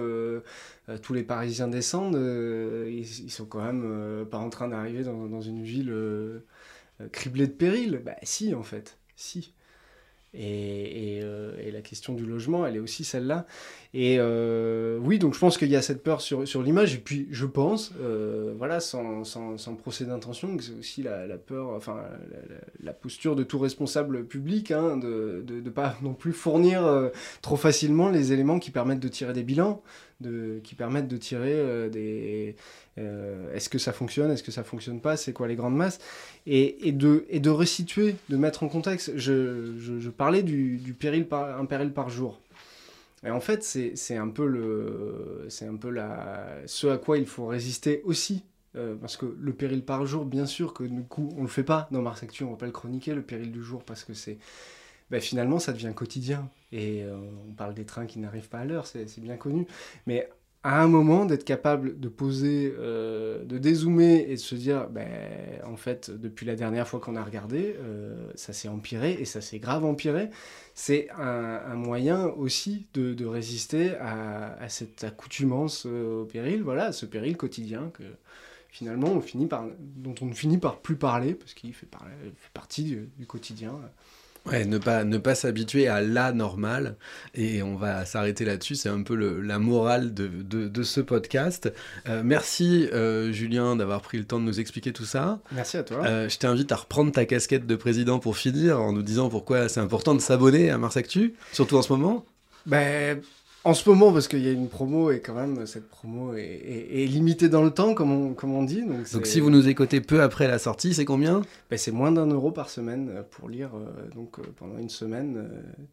tous 1.02 1.14
les 1.14 1.22
Parisiens 1.22 1.68
descendent, 1.68 2.18
ils, 2.86 3.24
ils, 3.24 3.30
sont 3.30 3.46
quand 3.46 3.64
même 3.64 4.26
pas 4.26 4.38
en 4.38 4.50
train 4.50 4.68
d'arriver 4.68 5.02
dans, 5.02 5.26
dans, 5.26 5.40
une 5.40 5.62
ville 5.62 5.94
criblée 7.10 7.46
de 7.46 7.52
périls. 7.52 8.02
Bah 8.04 8.16
si, 8.22 8.54
en 8.54 8.62
fait, 8.62 8.98
si. 9.16 9.54
Et, 10.34 11.20
euh, 11.22 11.56
et, 11.62 11.70
la 11.70 11.80
question 11.80 12.12
du 12.12 12.26
logement, 12.26 12.66
elle 12.66 12.76
est 12.76 12.80
aussi 12.80 13.04
celle-là. 13.04 13.46
Et 13.96 14.16
euh, 14.18 14.98
oui, 15.00 15.20
donc 15.20 15.34
je 15.34 15.38
pense 15.38 15.56
qu'il 15.56 15.68
y 15.68 15.76
a 15.76 15.82
cette 15.82 16.02
peur 16.02 16.20
sur, 16.20 16.48
sur 16.48 16.64
l'image. 16.64 16.94
Et 16.94 16.98
puis 16.98 17.28
je 17.30 17.46
pense, 17.46 17.92
euh, 18.02 18.52
voilà, 18.58 18.80
sans, 18.80 19.22
sans, 19.22 19.56
sans 19.56 19.76
procès 19.76 20.04
d'intention, 20.04 20.56
que 20.56 20.64
c'est 20.64 20.76
aussi 20.76 21.04
la, 21.04 21.38
peur, 21.38 21.68
enfin 21.76 22.02
la, 22.82 22.92
posture 22.92 23.36
de 23.36 23.44
tout 23.44 23.60
responsable 23.60 24.24
public, 24.24 24.72
hein, 24.72 24.96
de 24.96 25.44
ne 25.48 25.70
pas 25.70 25.96
non 26.02 26.12
plus 26.12 26.32
fournir 26.32 26.82
trop 27.40 27.56
facilement 27.56 28.08
les 28.08 28.32
éléments 28.32 28.58
qui 28.58 28.72
permettent 28.72 28.98
de 28.98 29.08
tirer 29.08 29.32
des 29.32 29.44
bilans, 29.44 29.80
de, 30.20 30.58
qui 30.64 30.74
permettent 30.74 31.08
de 31.08 31.16
tirer 31.16 31.88
des... 31.88 32.56
est-ce 32.96 33.68
que 33.68 33.78
ça 33.78 33.92
fonctionne, 33.92 34.32
est-ce 34.32 34.42
que 34.42 34.50
ça 34.52 34.64
fonctionne 34.64 35.00
pas, 35.00 35.16
c'est 35.16 35.32
quoi 35.32 35.46
les 35.46 35.56
grandes 35.56 35.76
masses 35.76 36.00
et, 36.46 36.88
et, 36.88 36.92
de, 36.92 37.26
et 37.28 37.38
de 37.38 37.50
resituer, 37.50 38.16
de 38.28 38.36
mettre 38.36 38.64
en 38.64 38.68
contexte. 38.68 39.12
Je 39.16 40.08
parlais 40.08 40.42
du, 40.42 40.78
du, 40.78 40.94
péril 40.94 41.28
par, 41.28 41.60
un 41.60 41.64
péril 41.64 41.92
par 41.92 42.08
jour. 42.08 42.40
Et 43.24 43.30
en 43.30 43.40
fait, 43.40 43.62
c'est 43.62 44.16
un 44.16 44.28
peu, 44.28 44.46
le, 44.46 45.48
un 45.62 45.76
peu 45.76 45.90
la, 45.90 46.58
ce 46.66 46.86
à 46.88 46.98
quoi 46.98 47.18
il 47.18 47.26
faut 47.26 47.46
résister 47.46 48.02
aussi. 48.04 48.44
Euh, 48.76 48.96
parce 48.96 49.16
que 49.16 49.26
le 49.38 49.52
péril 49.52 49.84
par 49.84 50.04
jour, 50.04 50.24
bien 50.24 50.46
sûr 50.46 50.74
que 50.74 50.82
du 50.82 51.04
coup, 51.04 51.32
on 51.36 51.42
le 51.42 51.48
fait 51.48 51.62
pas 51.62 51.88
dans 51.92 52.02
Mars 52.02 52.22
Actu, 52.24 52.42
on 52.42 52.50
va 52.50 52.56
pas 52.56 52.66
le 52.66 52.72
chroniquer, 52.72 53.14
le 53.14 53.22
péril 53.22 53.52
du 53.52 53.62
jour, 53.62 53.84
parce 53.84 54.04
que 54.04 54.14
c'est. 54.14 54.38
Ben, 55.10 55.20
finalement, 55.20 55.58
ça 55.58 55.72
devient 55.72 55.92
quotidien. 55.94 56.50
Et 56.72 57.04
euh, 57.04 57.16
on 57.48 57.52
parle 57.52 57.74
des 57.74 57.84
trains 57.84 58.06
qui 58.06 58.18
n'arrivent 58.18 58.48
pas 58.48 58.58
à 58.58 58.64
l'heure, 58.64 58.86
c'est 58.86 59.20
bien 59.20 59.36
connu. 59.36 59.66
Mais 60.06 60.28
à 60.64 60.82
un 60.82 60.88
moment 60.88 61.26
d'être 61.26 61.44
capable 61.44 62.00
de 62.00 62.08
poser, 62.08 62.74
euh, 62.78 63.44
de 63.44 63.58
dézoomer 63.58 64.24
et 64.30 64.36
de 64.36 64.40
se 64.40 64.54
dire, 64.54 64.88
ben, 64.88 65.06
en 65.66 65.76
fait, 65.76 66.10
depuis 66.10 66.46
la 66.46 66.56
dernière 66.56 66.88
fois 66.88 67.00
qu'on 67.00 67.16
a 67.16 67.22
regardé, 67.22 67.76
euh, 67.78 68.32
ça 68.34 68.54
s'est 68.54 68.68
empiré 68.68 69.12
et 69.12 69.26
ça 69.26 69.42
s'est 69.42 69.58
grave 69.58 69.84
empiré. 69.84 70.30
C'est 70.72 71.08
un, 71.18 71.74
moyen 71.74 72.28
aussi 72.28 72.86
de, 72.94 73.26
résister 73.26 73.94
à, 73.96 74.68
cette 74.70 75.04
accoutumance 75.04 75.84
euh, 75.86 76.22
au 76.22 76.24
péril, 76.24 76.62
voilà, 76.62 76.92
ce 76.92 77.04
péril 77.04 77.36
quotidien 77.36 77.90
que 77.92 78.02
finalement 78.70 79.08
on 79.08 79.20
finit 79.20 79.46
par, 79.46 79.66
dont 79.78 80.14
on 80.22 80.26
ne 80.26 80.34
finit 80.34 80.58
par 80.58 80.80
plus 80.80 80.96
parler 80.96 81.34
parce 81.34 81.52
qu'il 81.52 81.74
fait, 81.74 81.86
partie 82.54 82.96
du 83.18 83.26
quotidien. 83.26 83.78
Ouais, 84.46 84.66
ne 84.66 84.76
pas, 84.76 85.04
ne 85.04 85.16
pas 85.16 85.34
s'habituer 85.34 85.88
à 85.88 86.02
la 86.02 86.32
normale. 86.32 86.96
Et 87.34 87.62
on 87.62 87.76
va 87.76 88.04
s'arrêter 88.04 88.44
là-dessus. 88.44 88.74
C'est 88.74 88.90
un 88.90 89.02
peu 89.02 89.14
le, 89.14 89.40
la 89.40 89.58
morale 89.58 90.12
de, 90.12 90.28
de, 90.28 90.68
de 90.68 90.82
ce 90.82 91.00
podcast. 91.00 91.72
Euh, 92.08 92.20
merci, 92.22 92.88
euh, 92.92 93.32
Julien, 93.32 93.74
d'avoir 93.74 94.02
pris 94.02 94.18
le 94.18 94.24
temps 94.24 94.38
de 94.38 94.44
nous 94.44 94.60
expliquer 94.60 94.92
tout 94.92 95.06
ça. 95.06 95.40
Merci 95.52 95.78
à 95.78 95.82
toi. 95.82 96.04
Euh, 96.04 96.28
je 96.28 96.36
t'invite 96.38 96.70
à 96.72 96.76
reprendre 96.76 97.10
ta 97.10 97.24
casquette 97.24 97.66
de 97.66 97.76
président 97.76 98.18
pour 98.18 98.36
finir 98.36 98.80
en 98.82 98.92
nous 98.92 99.02
disant 99.02 99.30
pourquoi 99.30 99.68
c'est 99.70 99.80
important 99.80 100.14
de 100.14 100.20
s'abonner 100.20 100.70
à 100.70 100.76
Mars 100.76 100.98
Actu, 100.98 101.34
surtout 101.52 101.76
en 101.78 101.82
ce 101.82 101.92
moment. 101.92 102.26
Ben, 102.66 103.20
en 103.64 103.72
ce 103.72 103.88
moment, 103.88 104.12
parce 104.12 104.28
qu'il 104.28 104.40
y 104.40 104.48
a 104.48 104.52
une 104.52 104.68
promo 104.68 105.10
et 105.10 105.20
quand 105.20 105.34
même 105.34 105.66
cette 105.66 105.88
promo 105.88 106.34
est, 106.34 107.06
limitée 107.08 107.48
dans 107.48 107.62
le 107.62 107.70
temps, 107.70 107.94
comme 107.94 108.12
on, 108.12 108.34
comme 108.34 108.52
on 108.52 108.62
dit. 108.62 108.82
Donc, 108.82 109.10
donc, 109.10 109.26
si 109.26 109.40
vous 109.40 109.48
nous 109.48 109.68
écoutez 109.68 110.02
peu 110.02 110.20
après 110.20 110.46
la 110.46 110.58
sortie, 110.58 110.92
c'est 110.92 111.06
combien? 111.06 111.40
Ben, 111.70 111.78
C'est 111.78 111.90
moins 111.90 112.12
d'un 112.12 112.26
euro 112.26 112.50
par 112.50 112.68
semaine 112.68 113.08
euh, 113.10 113.22
pour 113.22 113.48
lire 113.48 113.70
euh, 113.74 114.14
donc, 114.14 114.38
euh, 114.38 114.42
pendant 114.56 114.76
une 114.76 114.90
semaine 114.90 115.48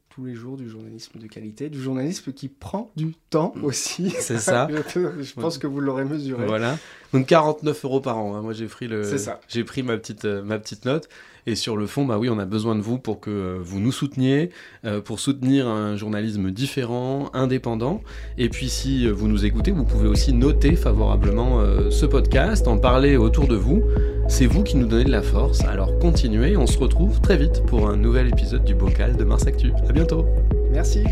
tous 0.10 0.26
les 0.26 0.36
jours 0.36 0.58
du 0.58 0.70
journalisme 0.70 1.18
de 1.18 1.28
qualité, 1.28 1.70
du 1.70 1.82
journalisme 1.82 2.34
qui 2.34 2.50
prend 2.50 2.92
du 2.98 3.14
temps 3.30 3.54
mm. 3.56 3.64
aussi. 3.64 4.10
C'est 4.20 4.40
ça. 4.40 4.68
Je 4.94 5.34
pense 5.34 5.58
que 5.58 5.68
vous 5.68 5.80
l'aurez 5.80 6.04
mesuré. 6.04 6.46
Voilà. 6.46 6.78
Donc 7.14 7.28
49 7.28 7.86
euros 7.86 8.00
par 8.00 8.18
an. 8.18 8.36
Hein. 8.36 8.42
Moi 8.42 8.54
j'ai 8.54 8.68
pris 8.68 8.88
le. 8.88 9.04
J'ai 9.48 9.64
pris 9.64 9.84
ma 9.84 9.98
petite 9.98 10.26
ma 10.26 10.60
petite 10.60 10.86
note. 10.86 11.08
Et 11.48 11.56
sur 11.56 11.76
le 11.76 11.88
fond, 11.88 12.06
bah 12.06 12.18
oui, 12.20 12.30
on 12.30 12.40
a 12.40 12.46
besoin 12.46 12.76
de 12.76 12.82
vous 12.82 12.98
pour 12.98 13.20
que 13.20 13.32
euh, 13.32 13.58
vous 13.62 13.80
nous 13.80 13.92
souteniez, 13.92 14.52
euh, 14.86 15.02
pour 15.02 15.20
soutenir 15.20 15.68
un 15.68 15.96
journalisme 15.98 16.52
différent, 16.52 17.30
indépendant. 17.34 18.02
Et 18.38 18.50
puis 18.50 18.70
si 18.70 19.08
euh, 19.08 19.12
vous 19.12 19.28
nous 19.28 19.46
écoutez, 19.46 19.72
vous 19.72 19.84
pouvez 19.84 20.08
aussi 20.08 20.34
noter 20.34 20.76
favorablement 20.76 21.62
ce 21.90 22.06
podcast, 22.06 22.68
en 22.68 22.78
parler 22.78 23.18
autour 23.18 23.48
de 23.48 23.56
vous. 23.56 23.84
C'est 24.28 24.46
vous 24.46 24.64
qui 24.64 24.78
nous 24.78 24.88
donnez 24.88 25.06
de 25.06 25.12
la 25.12 25.22
force. 25.22 25.62
Alors 25.62 25.98
continuez, 26.00 26.56
on 26.58 26.68
se 26.68 26.78
retrouve 26.78 27.20
très 27.22 27.38
vite 27.38 27.64
pour 27.66 27.90
un 27.90 27.98
nouvel 27.98 28.28
épisode 28.28 28.64
du 28.64 28.76
Bocal 28.76 29.16
de 29.18 29.24
Mars 29.24 29.48
Actu. 29.48 29.72
À 29.88 29.92
bientôt. 29.92 30.26
Merci. 30.72 31.04